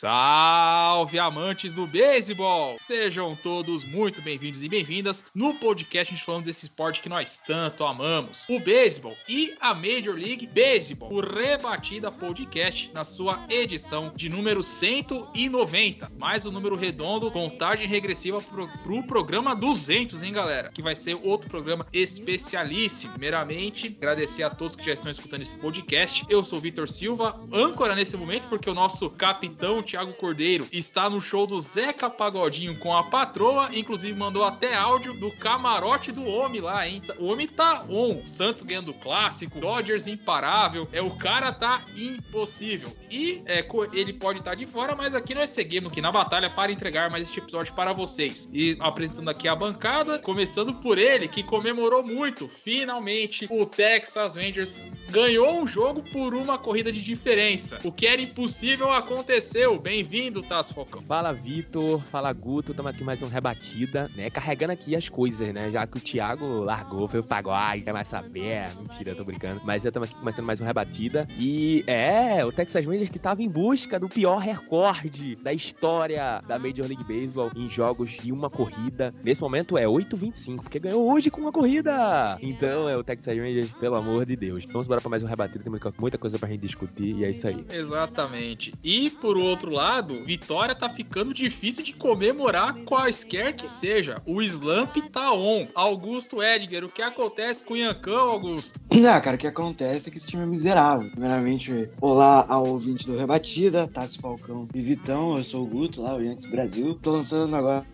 [0.00, 2.76] Salve amantes do beisebol!
[2.78, 7.84] Sejam todos muito bem-vindos e bem-vindas no podcast gente falando desse esporte que nós tanto
[7.84, 14.28] amamos, o beisebol e a Major League Baseball, o Rebatida Podcast na sua edição de
[14.28, 20.70] número 190, mais um número redondo, contagem regressiva pro, pro programa 200, hein galera?
[20.70, 23.14] Que vai ser outro programa especialíssimo.
[23.14, 26.24] Primeiramente, agradecer a todos que já estão escutando esse podcast.
[26.28, 31.08] Eu sou o Vitor Silva, âncora nesse momento, porque o nosso capitão Thiago Cordeiro está
[31.08, 36.26] no show do Zeca Pagodinho com a patroa, inclusive mandou até áudio do camarote do
[36.26, 37.02] homem lá, hein?
[37.18, 38.26] O homem tá on.
[38.26, 40.86] Santos ganhando clássico, Dodgers imparável.
[40.92, 42.94] É o cara tá impossível.
[43.10, 46.70] E é, ele pode estar de fora, mas aqui nós seguimos aqui na batalha para
[46.70, 48.46] entregar mais este episódio para vocês.
[48.52, 52.46] E apresentando aqui a bancada, começando por ele, que comemorou muito.
[52.62, 57.80] Finalmente, o Texas Rangers ganhou um jogo por uma corrida de diferença.
[57.82, 59.77] O que era impossível aconteceu.
[59.82, 61.00] Bem-vindo, Tasso Falcão.
[61.02, 64.28] Fala Vitor, fala Guto, estamos aqui mais um Rebatida, né?
[64.28, 65.70] Carregando aqui as coisas, né?
[65.70, 68.68] Já que o Thiago largou, foi o pagode, quer mais saber.
[68.76, 69.60] Mentira, tô brincando.
[69.64, 71.28] Mas eu estamos aqui começando mais um Rebatida.
[71.38, 76.58] E é, o Texas Rangers que tava em busca do pior recorde da história da
[76.58, 79.14] Major League Baseball em jogos de uma corrida.
[79.22, 82.36] Nesse momento é 8,25, porque ganhou hoje com uma corrida.
[82.42, 84.64] Então é o Texas Rangers, pelo amor de Deus.
[84.66, 87.46] Vamos embora pra mais um Rebatida, tem muita coisa pra gente discutir e é isso
[87.46, 87.64] aí.
[87.70, 88.74] Exatamente.
[88.82, 94.22] E por outro lado, Vitória tá ficando difícil de comemorar quaisquer que seja.
[94.26, 95.66] O Slump tá on.
[95.74, 98.80] Augusto Edgar, o que acontece com o Iancão, Augusto?
[98.92, 101.10] Não, cara, o que acontece é que esse time é miserável.
[101.10, 106.14] Primeiramente, olá ao ouvinte do Rebatida, Tassi Falcão e Vitão, eu sou o Guto, lá,
[106.14, 106.94] o Yankees Brasil.
[107.00, 107.86] Tô lançando agora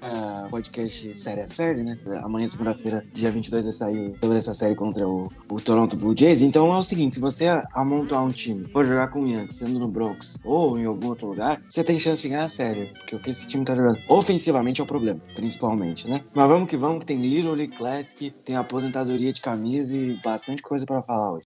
[0.46, 1.98] o podcast Série a Série, né?
[2.22, 6.42] Amanhã, segunda-feira, dia 22, vai sair sobre essa série contra o, o Toronto Blue Jays.
[6.42, 9.78] Então é o seguinte, se você amontoar um time, for jogar com o Yankees, sendo
[9.78, 12.86] no Bronx ou em algum outro lugar, você tem chance de ganhar a série.
[12.86, 16.20] Porque o que esse time tá jogando ofensivamente é o problema, principalmente, né?
[16.34, 20.62] Mas vamos que vamos, que tem Little League Classic, tem aposentadoria de camisa e bastante
[20.62, 21.47] coisa pra falar hoje.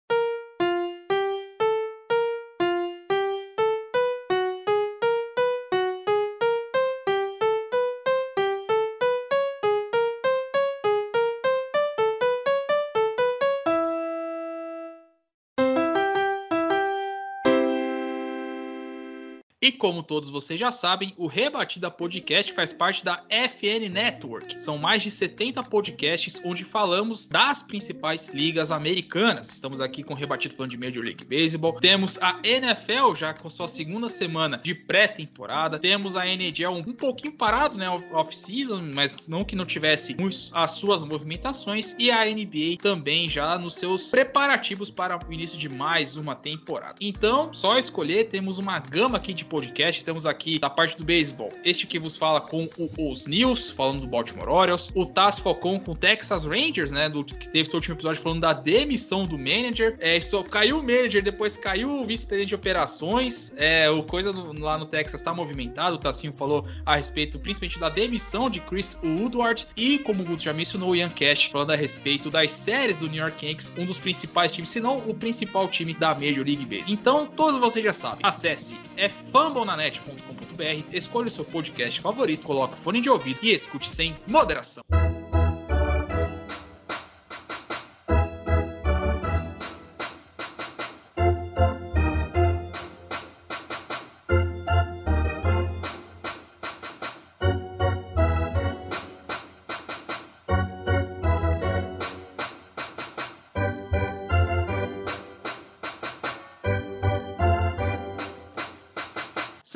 [19.67, 24.61] E como todos vocês já sabem, o Rebatida Podcast faz parte da FN Network.
[24.61, 29.51] São mais de 70 podcasts onde falamos das principais ligas americanas.
[29.51, 31.81] Estamos aqui com o Rebatido falando de Major League Baseball.
[31.81, 35.77] Temos a NFL já com sua segunda semana de pré-temporada.
[35.77, 40.15] Temos a NHL um, pouquinho parado, né, off- off-season, mas não que não tivesse
[40.53, 41.93] as suas movimentações.
[41.99, 46.95] E a NBA também já nos seus preparativos para o início de mais uma temporada.
[47.01, 49.56] Então, só escolher, temos uma gama aqui de podcasts.
[50.03, 54.01] Temos aqui da parte do beisebol, este que vos fala com o Os News, falando
[54.01, 57.77] do Baltimore Orioles, o Taz Falcon com o Texas Rangers, né, do que teve seu
[57.77, 59.97] último episódio falando da demissão do manager.
[59.99, 60.19] É,
[60.49, 63.53] caiu o manager, depois caiu o vice-presidente de operações.
[63.57, 65.95] É, o coisa no- lá no Texas tá movimentado.
[65.95, 70.43] O Tassinho falou a respeito, principalmente da demissão de Chris Woodward e, como o Guto
[70.43, 73.85] já mencionou, o Ian Cash falando a respeito das séries do New York Yankees, um
[73.85, 76.85] dos principais times, se não o principal time da Major League Baseball.
[76.87, 78.19] Então, todos vocês já sabem.
[78.23, 79.09] Acesse é
[79.47, 84.83] fambonanet.com.br, escolha o seu podcast favorito, coloque o fone de ouvido e escute sem moderação.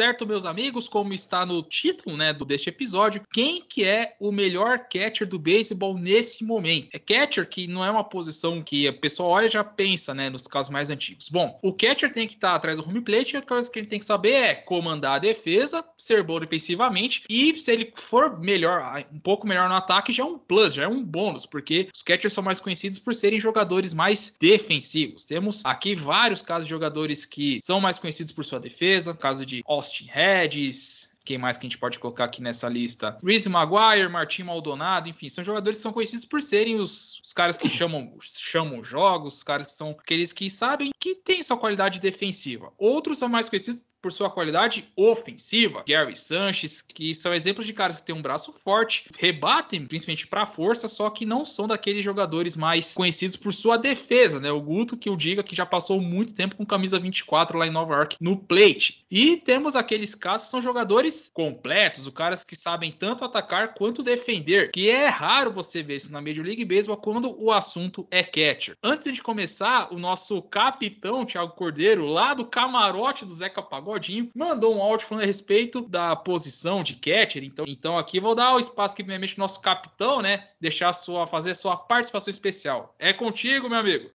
[0.02, 0.88] Certo, meus amigos?
[0.88, 5.38] Como está no título, né, do deste episódio, quem que é o melhor catcher do
[5.38, 6.90] beisebol nesse momento?
[6.92, 10.28] É catcher que não é uma posição que a pessoa olha e já pensa, né,
[10.28, 11.30] nos casos mais antigos.
[11.30, 13.86] Bom, o catcher tem que estar atrás do home plate e a coisa que ele
[13.86, 19.06] tem que saber é comandar a defesa, ser bom defensivamente e se ele for melhor,
[19.14, 22.02] um pouco melhor no ataque, já é um plus, já é um bônus, porque os
[22.02, 25.26] catchers são mais conhecidos por serem jogadores mais defensivos.
[25.26, 29.62] Temos aqui vários casos de jogadores que são mais conhecidos por sua defesa, caso de
[29.92, 33.20] Austin Hedges, quem mais que a gente pode colocar aqui nessa lista?
[33.24, 37.58] Reese Maguire, Martin Maldonado, enfim, são jogadores que são conhecidos por serem os, os caras
[37.58, 42.00] que chamam, chamam jogos, os caras que são aqueles que sabem que tem sua qualidade
[42.00, 42.72] defensiva.
[42.78, 45.84] Outros são mais conhecidos por sua qualidade ofensiva.
[45.88, 50.48] Gary Sanchez, que são exemplos de caras que têm um braço forte, rebatem principalmente para
[50.48, 54.52] força, só que não são daqueles jogadores mais conhecidos por sua defesa, né?
[54.52, 57.72] O Guto que o diga que já passou muito tempo com camisa 24 lá em
[57.72, 59.06] Nova York no plate.
[59.10, 64.02] E temos aqueles casos que são jogadores completos, os caras que sabem tanto atacar quanto
[64.02, 68.24] defender, que é raro você ver isso na Major League Baseball quando o assunto é
[68.24, 68.76] catcher.
[68.82, 70.42] Antes de começar, o nosso
[70.92, 75.28] capitão Thiago Cordeiro, lá do camarote do Zeca Pagode Godinho, mandou um áudio falando a
[75.28, 77.44] respeito da posição de catcher.
[77.44, 80.48] Então, então aqui vou dar o espaço que primeiramente nosso capitão, né?
[80.60, 82.96] Deixar sua, fazer a sua participação especial.
[83.00, 84.10] É contigo, meu amigo.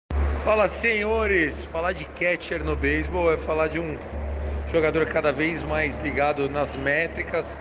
[0.44, 1.66] Fala, senhores.
[1.66, 3.98] Falar de catcher no beisebol é falar de um
[4.72, 7.58] jogador cada vez mais ligado nas métricas,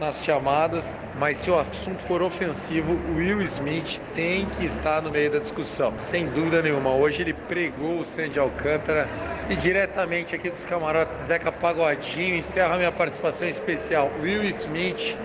[0.00, 5.30] nas chamadas, mas se o assunto for ofensivo, Will Smith tem que estar no meio
[5.30, 6.90] da discussão, sem dúvida nenhuma.
[6.94, 9.06] Hoje ele pregou o Sandy Alcântara
[9.50, 14.10] e diretamente aqui dos camarotes Zeca Pagodinho encerra minha participação especial.
[14.22, 15.18] Will Smith,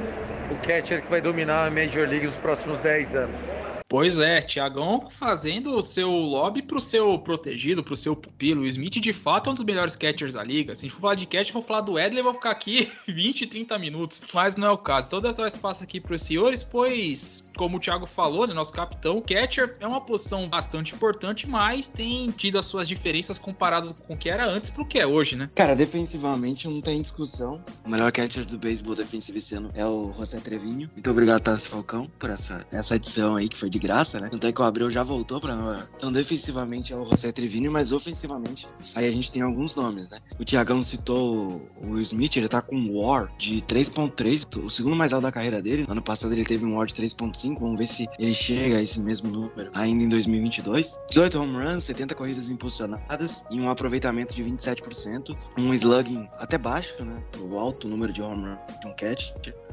[0.51, 3.74] o catcher que vai dominar a Major League nos próximos 10 anos.
[3.95, 8.63] Pois é, Tiagão fazendo o seu lobby pro seu protegido, pro seu pupilo.
[8.63, 10.75] O Smith, de fato, é um dos melhores catchers da liga.
[10.75, 13.47] Se a gente for falar de catch, vou falar do Edley, vou ficar aqui 20,
[13.47, 14.21] 30 minutos.
[14.33, 15.07] Mas não é o caso.
[15.07, 19.21] Então, eu dar espaço aqui pros senhores, pois, como o Thiago falou, né, nosso capitão,
[19.21, 24.17] catcher é uma posição bastante importante, mas tem tido as suas diferenças comparado com o
[24.17, 25.49] que era antes pro que é hoje, né?
[25.55, 27.61] Cara, defensivamente não tem discussão.
[27.85, 30.89] O melhor catcher do beisebol defensivo esse ano é o José Trevinho.
[30.93, 34.29] Muito obrigado, Tassi Falcão, por essa, essa edição aí que foi de graça, né?
[34.29, 35.87] Tanto é que o Abreu já voltou pra.
[35.95, 40.19] Então, defensivamente é o José Trevino, mas ofensivamente, aí a gente tem alguns nomes, né?
[40.39, 45.13] O Tiagão citou o Smith, ele tá com um War de 3.3, o segundo mais
[45.13, 45.85] alto da carreira dele.
[45.87, 48.99] Ano passado ele teve um War de 3.5, vamos ver se ele chega a esse
[49.01, 50.99] mesmo número ainda em 2022.
[51.09, 55.35] 18 home runs, 70 corridas impulsionadas e um aproveitamento de 27%.
[55.57, 57.21] Um slugging até baixo, né?
[57.39, 59.31] O alto número de home runs de um catch.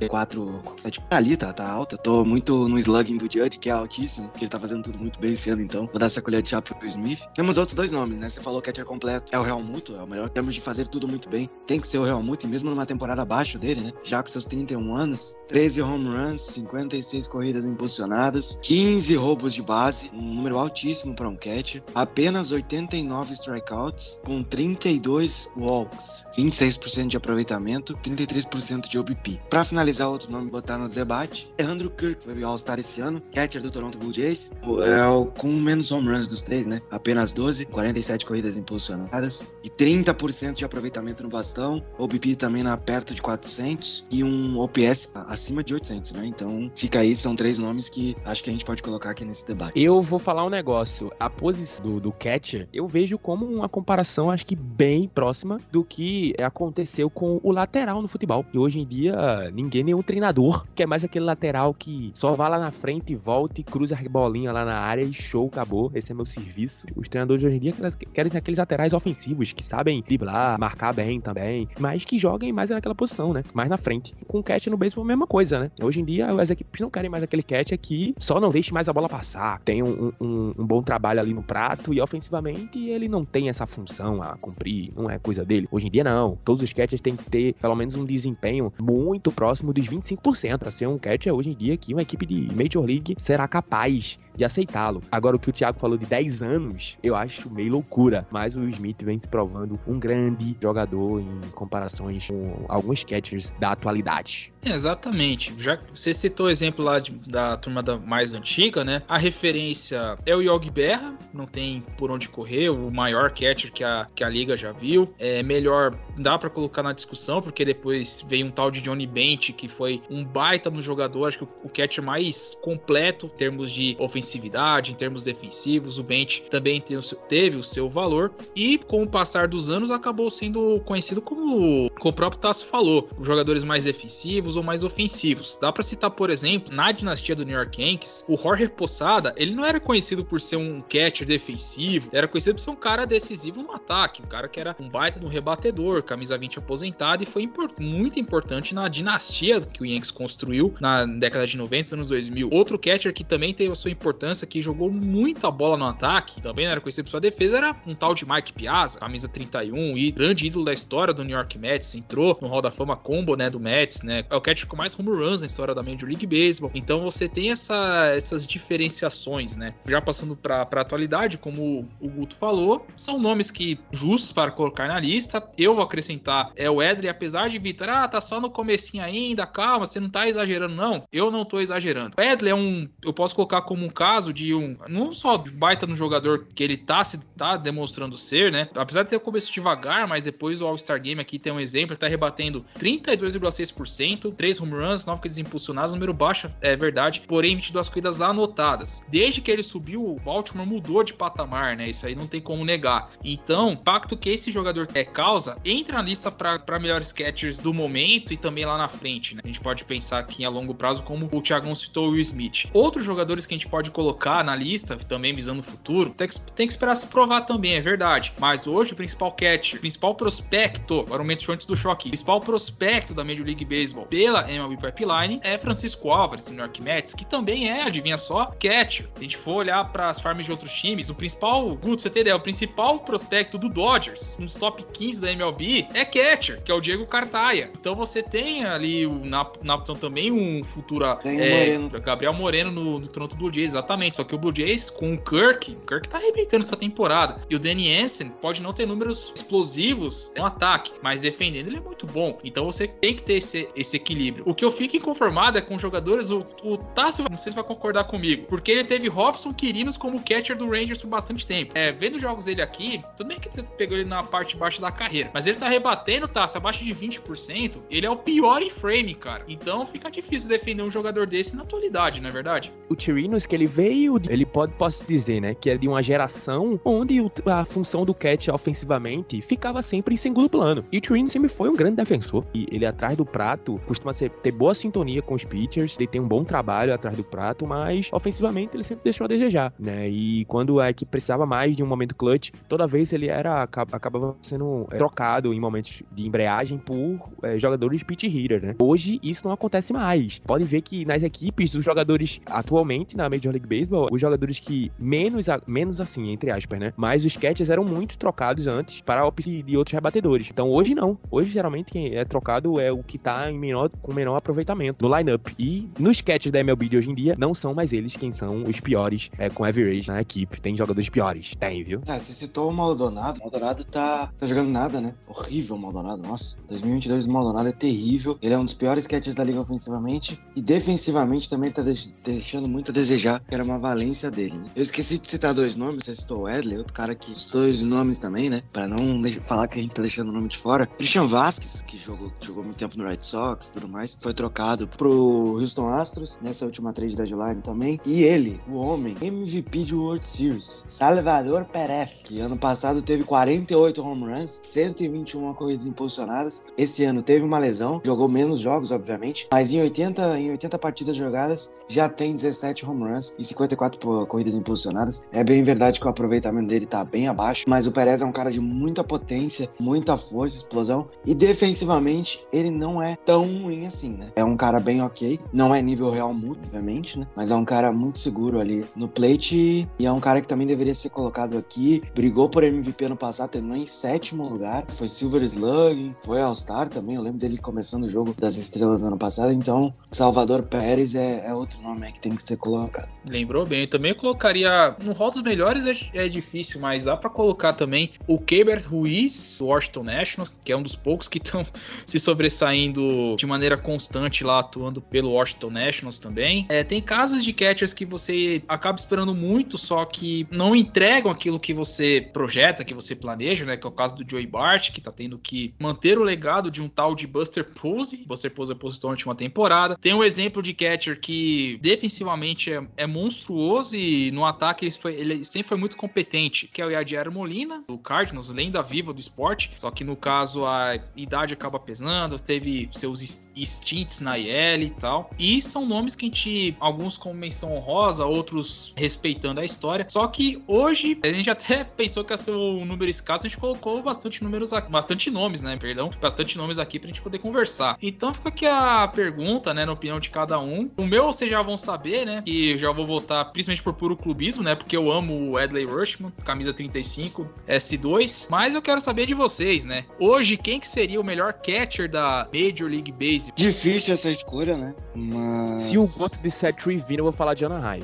[0.08, 1.96] 4, 7 ali, tá, tá alta.
[1.96, 5.20] Tô muito no slugging do Judge, que é altíssimo, que ele tá fazendo tudo muito
[5.20, 7.20] bem esse ano, então vou dar essa colher de chá pro Smith.
[7.34, 8.28] Temos outros dois nomes, né?
[8.28, 10.28] Você falou que catcher completo é o Real Muto, é o melhor.
[10.30, 11.48] Temos de fazer tudo muito bem.
[11.66, 13.92] Tem que ser o Real Muto, e mesmo numa temporada abaixo dele, né?
[14.02, 20.10] Já com seus 31 anos, 13 home runs, 56 corridas impulsionadas, 15 roubos de base,
[20.14, 27.94] um número altíssimo para um catcher, apenas 89 strikeouts, com 32 walks, 26% de aproveitamento,
[28.02, 29.40] 33% de OBP.
[29.48, 33.62] Para finalizar, outro nome botar no debate, é Andrew Kirk, foi All-Star esse ano, catcher
[33.62, 34.50] do Toronto Blue Jays,
[34.84, 36.80] é o com menos home runs dos três, né?
[36.90, 43.14] Apenas 12, 47 corridas impulsionadas e 30% de aproveitamento no bastão, OBP também na perto
[43.14, 46.26] de 400 e um OPS acima de 800, né?
[46.26, 49.46] Então, fica aí, são três nomes que acho que a gente pode colocar aqui nesse
[49.46, 49.72] debate.
[49.78, 51.10] Eu vou falar um negócio.
[51.18, 55.84] A posição do, do catcher, eu vejo como uma comparação, acho que bem próxima do
[55.84, 58.44] que aconteceu com o lateral no futebol.
[58.52, 62.58] E hoje em dia, ninguém, nenhum treinador, quer mais aquele lateral que só vá lá
[62.58, 65.90] na frente volta e cruza a bolinha lá na área e show, acabou.
[65.94, 66.86] Esse é meu serviço.
[66.96, 67.72] Os treinadores hoje em dia
[68.12, 72.94] querem aqueles laterais ofensivos que sabem driblar, marcar bem também, mas que joguem mais naquela
[72.94, 73.42] posição, né?
[73.54, 74.14] Mais na frente.
[74.26, 75.70] Com o catch no beisebol, a mesma coisa, né?
[75.82, 78.88] Hoje em dia, as equipes não querem mais aquele catch que só não deixe mais
[78.88, 79.60] a bola passar.
[79.60, 83.66] Tem um, um, um bom trabalho ali no prato e ofensivamente ele não tem essa
[83.66, 85.68] função a cumprir, não é coisa dele.
[85.70, 86.38] Hoje em dia, não.
[86.44, 90.70] Todos os catchers têm que ter pelo menos um desempenho muito próximo dos 25% para
[90.70, 94.44] ser um catcher hoje em dia que uma equipe de Major League será capaz de
[94.44, 95.02] aceitá-lo.
[95.10, 98.26] Agora, o que o Thiago falou de 10 anos, eu acho meio loucura.
[98.30, 103.72] Mas o Smith vem se provando um grande jogador em comparações com alguns catchers da
[103.72, 104.52] atualidade.
[104.64, 105.52] Exatamente.
[105.58, 109.02] Já você citou o exemplo lá de, da turma da mais antiga, né?
[109.08, 113.82] A referência é o Yogi Berra, não tem por onde correr, o maior catcher que
[113.82, 115.12] a, que a liga já viu.
[115.18, 119.52] É melhor, dá para colocar na discussão, porque depois veio um tal de Johnny Bench,
[119.52, 123.70] que foi um baita no jogador, acho que o, o catcher mais completo em termos
[123.70, 125.98] de ofensiva ofensividade, em termos defensivos.
[125.98, 126.82] O bench também
[127.28, 132.10] teve o seu valor e, com o passar dos anos, acabou sendo conhecido como, como
[132.10, 135.58] o próprio Tasso falou, jogadores mais defensivos ou mais ofensivos.
[135.60, 139.54] Dá para citar, por exemplo, na dinastia do New York Yankees, o Jorge Posada, ele
[139.54, 143.62] não era conhecido por ser um catcher defensivo, era conhecido por ser um cara decisivo
[143.62, 147.26] no ataque, um cara que era um baita de um rebatedor, camisa 20 aposentado e
[147.26, 152.08] foi import muito importante na dinastia que o Yankees construiu na década de 90, anos
[152.08, 152.48] 2000.
[152.52, 154.11] Outro catcher que também teve a sua importância,
[154.46, 157.94] que jogou muita bola no ataque, também não era conhecido por sua defesa, era um
[157.94, 161.94] tal de Mike Piazza, camisa 31 e grande ídolo da história do New York Mets,
[161.94, 164.24] entrou no Hall da Fama combo, né, do Mets, né?
[164.30, 166.70] É o catcher com mais home runs na história da Major League Baseball.
[166.74, 169.74] Então você tem essa, essas diferenciações, né?
[169.86, 174.88] Já passando para a atualidade, como o Guto falou, são nomes que justos para colocar
[174.88, 175.42] na lista.
[175.56, 179.46] Eu vou acrescentar é o Edley, apesar de Vitor, ah, tá só no comecinho ainda,
[179.46, 181.04] calma, você não tá exagerando não.
[181.12, 182.12] Eu não tô exagerando.
[182.16, 185.52] O Edley é um, eu posso colocar como um caso de um, não só de
[185.52, 188.68] baita no jogador que ele tá se tá demonstrando ser, né?
[188.74, 192.00] Apesar de ter começo devagar, mas depois o All-Star Game aqui tem um exemplo, ele
[192.00, 197.88] tá rebatendo 32,6%, 3 home runs, 9 corridas impulsionadas, número baixo, é verdade, porém 22
[197.88, 199.02] corridas anotadas.
[199.08, 201.88] Desde que ele subiu, o Baltimore mudou de patamar, né?
[201.88, 203.08] Isso aí não tem como negar.
[203.24, 203.80] Então,
[204.10, 208.36] o que esse jogador é, causa entra na lista para melhores catchers do momento e
[208.36, 209.42] também lá na frente, né?
[209.44, 212.68] A gente pode pensar aqui a longo prazo, como o Thiagão citou o Will Smith.
[212.72, 216.40] Outros jogadores que a gente pode colocar na lista, também visando o futuro, tem que,
[216.52, 218.32] tem que esperar se provar também, é verdade.
[218.38, 222.10] Mas hoje o principal catcher, o principal prospecto, agora um momento antes do choque, o
[222.10, 226.82] principal prospecto da Major League Baseball pela MLB Pipeline é Francisco Álvares, do New York
[226.82, 229.06] Mets, que também é, adivinha só, catcher.
[229.14, 232.10] Se a gente for olhar para as farms de outros times, o principal, Guto, você
[232.10, 236.62] tem ideia, o principal prospecto do Dodgers, um dos top 15 da MLB, é catcher,
[236.62, 237.70] que é o Diego Cartaia.
[237.78, 242.00] Então você tem ali na, na opção também um o é, Moreno.
[242.00, 244.16] Gabriel Moreno no, no Toronto Blue Jays, exatamente.
[244.16, 247.40] Só que o Blue Jays com o Kirk, o Kirk tá arrebentando essa temporada.
[247.50, 251.80] E o Danny Hansen pode não ter números explosivos no ataque, mas defendendo ele é
[251.80, 252.38] muito bom.
[252.44, 254.44] Então você tem que ter esse, esse equilíbrio.
[254.46, 257.64] O que eu fico inconformado é com jogadores, o, o Tassi, não sei se vai
[257.64, 261.72] concordar comigo, porque ele teve Robson Quirinos como catcher do Rangers por bastante tempo.
[261.74, 264.80] É, vendo os jogos dele aqui, tudo bem que você pegou ele na parte baixa
[264.80, 267.80] da carreira, mas ele tá rebatendo, Tassi, abaixo de 20%.
[267.90, 269.44] Ele é o pior em frame, cara.
[269.48, 272.72] Então fica difícil defender um jogador desse na atualidade, não é verdade?
[272.88, 276.78] O Tirinos que ele veio, ele pode, posso dizer, né, que é de uma geração
[276.84, 280.84] onde o- a função do catch ofensivamente ficava sempre em segundo plano.
[280.92, 282.44] E o Tirinos sempre foi um grande defensor.
[282.54, 286.20] E ele atrás do prato costuma ser- ter boa sintonia com os pitchers, ele tem
[286.20, 290.08] um bom trabalho atrás do prato, mas ofensivamente ele sempre deixou a desejar, né?
[290.08, 293.86] E quando a equipe precisava mais de um momento clutch, toda vez ele era aca-
[293.92, 298.74] acabava sendo é, trocado em momentos de embreagem por é, jogadores pitch hitter, né?
[298.80, 300.38] Hoje isso não acontece mais.
[300.40, 304.90] Pode ver que nas equipes os jogadores atualmente na Major League Baseball, os jogadores que
[304.98, 306.92] menos a- menos assim, entre aspas, né?
[306.96, 310.48] Mas os catchers eram muito trocados antes para opção de outros rebatedores.
[310.50, 311.18] Então hoje não.
[311.30, 315.16] Hoje geralmente quem é trocado é o que tá em menor com menor aproveitamento no
[315.16, 315.48] lineup.
[315.58, 318.62] E nos catchers da MLB de hoje em dia não são mais eles quem são
[318.64, 320.60] os piores é, com average na equipe.
[320.60, 322.00] Tem jogadores piores, tem, viu?
[322.06, 323.38] Ah, você citou o Maldonado.
[323.40, 325.14] O Maldonado tá, tá jogando nada, né?
[325.26, 326.22] Horrível o Maldonado.
[326.22, 328.38] Nossa, 2022 do Maldonado é terrível.
[328.40, 330.38] Ele é um dos piores catchers da liga ofensivamente.
[330.54, 333.41] E defensivamente também tá deix- deixando muito a desejar.
[333.48, 334.58] Que era uma valência dele.
[334.58, 334.64] né?
[334.76, 336.04] Eu esqueci de citar dois nomes.
[336.04, 338.62] Você citou o Edley, outro cara que citou dois nomes também, né?
[338.72, 340.86] Pra não falar que a gente tá deixando o nome de fora.
[340.86, 344.16] Christian Vasquez, que jogou, jogou muito tempo no Red Sox e tudo mais.
[344.20, 347.98] Foi trocado pro Houston Astros nessa última trade deadline também.
[348.06, 354.02] E ele, o homem, MVP de World Series, Salvador Perez, que ano passado teve 48
[354.02, 356.64] home runs, 121 corridas impulsionadas.
[356.76, 361.16] Esse ano teve uma lesão, jogou menos jogos, obviamente, mas em 80, em 80 partidas
[361.16, 365.24] jogadas já tem 17 home runs e 54 po- corridas impulsionadas.
[365.32, 368.32] É bem verdade que o aproveitamento dele tá bem abaixo, mas o Perez é um
[368.32, 374.10] cara de muita potência, muita força, explosão e defensivamente ele não é tão ruim assim,
[374.12, 374.30] né?
[374.36, 377.26] É um cara bem ok, não é nível Real Muto, obviamente, né?
[377.34, 380.66] Mas é um cara muito seguro ali no plate e é um cara que também
[380.66, 382.02] deveria ser colocado aqui.
[382.14, 387.16] Brigou por MVP ano passado, terminou em sétimo lugar, foi Silver Slug, foi All-Star também.
[387.16, 389.52] Eu lembro dele começando o jogo das estrelas ano passado.
[389.52, 393.08] Então, Salvador Pérez é, é outro nome que tem que ser colocado.
[393.28, 393.82] Lembrou bem.
[393.82, 394.96] Eu também colocaria.
[395.02, 399.56] No rol dos melhores é, é difícil, mas dá pra colocar também o Keibert Ruiz,
[399.58, 401.64] do Washington Nationals, que é um dos poucos que estão
[402.06, 406.66] se sobressaindo de maneira constante lá, atuando pelo Washington Nationals também.
[406.68, 411.60] É, tem casos de catchers que você acaba esperando muito, só que não entregam aquilo
[411.60, 413.76] que você projeta, que você planeja, né?
[413.76, 416.82] Que é o caso do Joey Bart, que tá tendo que manter o legado de
[416.82, 418.24] um tal de Buster Posey.
[418.26, 419.96] Buster Posey aposentou na última temporada.
[420.00, 425.14] Tem um exemplo de catcher que defensivamente é, é monstruoso e no ataque ele, foi,
[425.14, 429.20] ele sempre foi muito competente, que é o Yadier Molina, do Cardinals, lenda viva do
[429.20, 429.70] esporte.
[429.76, 433.20] Só que no caso a idade acaba pesando, teve seus
[433.56, 435.30] stints na IL e tal.
[435.38, 440.06] E são nomes que a gente, alguns com menção honrosa, outros respeitando a história.
[440.08, 443.58] Só que hoje a gente até pensou que ia ser um número escasso, a gente
[443.58, 445.76] colocou bastante números, bastante nomes, né?
[445.76, 447.96] Perdão, bastante nomes aqui pra gente poder conversar.
[448.00, 450.90] Então fica aqui a pergunta, né, na opinião de cada um.
[450.96, 452.42] O meu vocês já vão saber, né?
[452.44, 454.74] Que já vou votar principalmente por puro clubismo, né?
[454.74, 458.46] Porque eu amo o Edley Rushman, camisa 35, S2.
[458.50, 460.04] Mas eu quero saber de vocês, né?
[460.18, 463.54] Hoje, quem que seria o melhor catcher da Major League Baseball?
[463.56, 464.94] Difícil essa escolha, né?
[465.14, 465.82] Mas.
[465.82, 468.02] Se o voto disser Trivino, eu vou falar de Anaheim.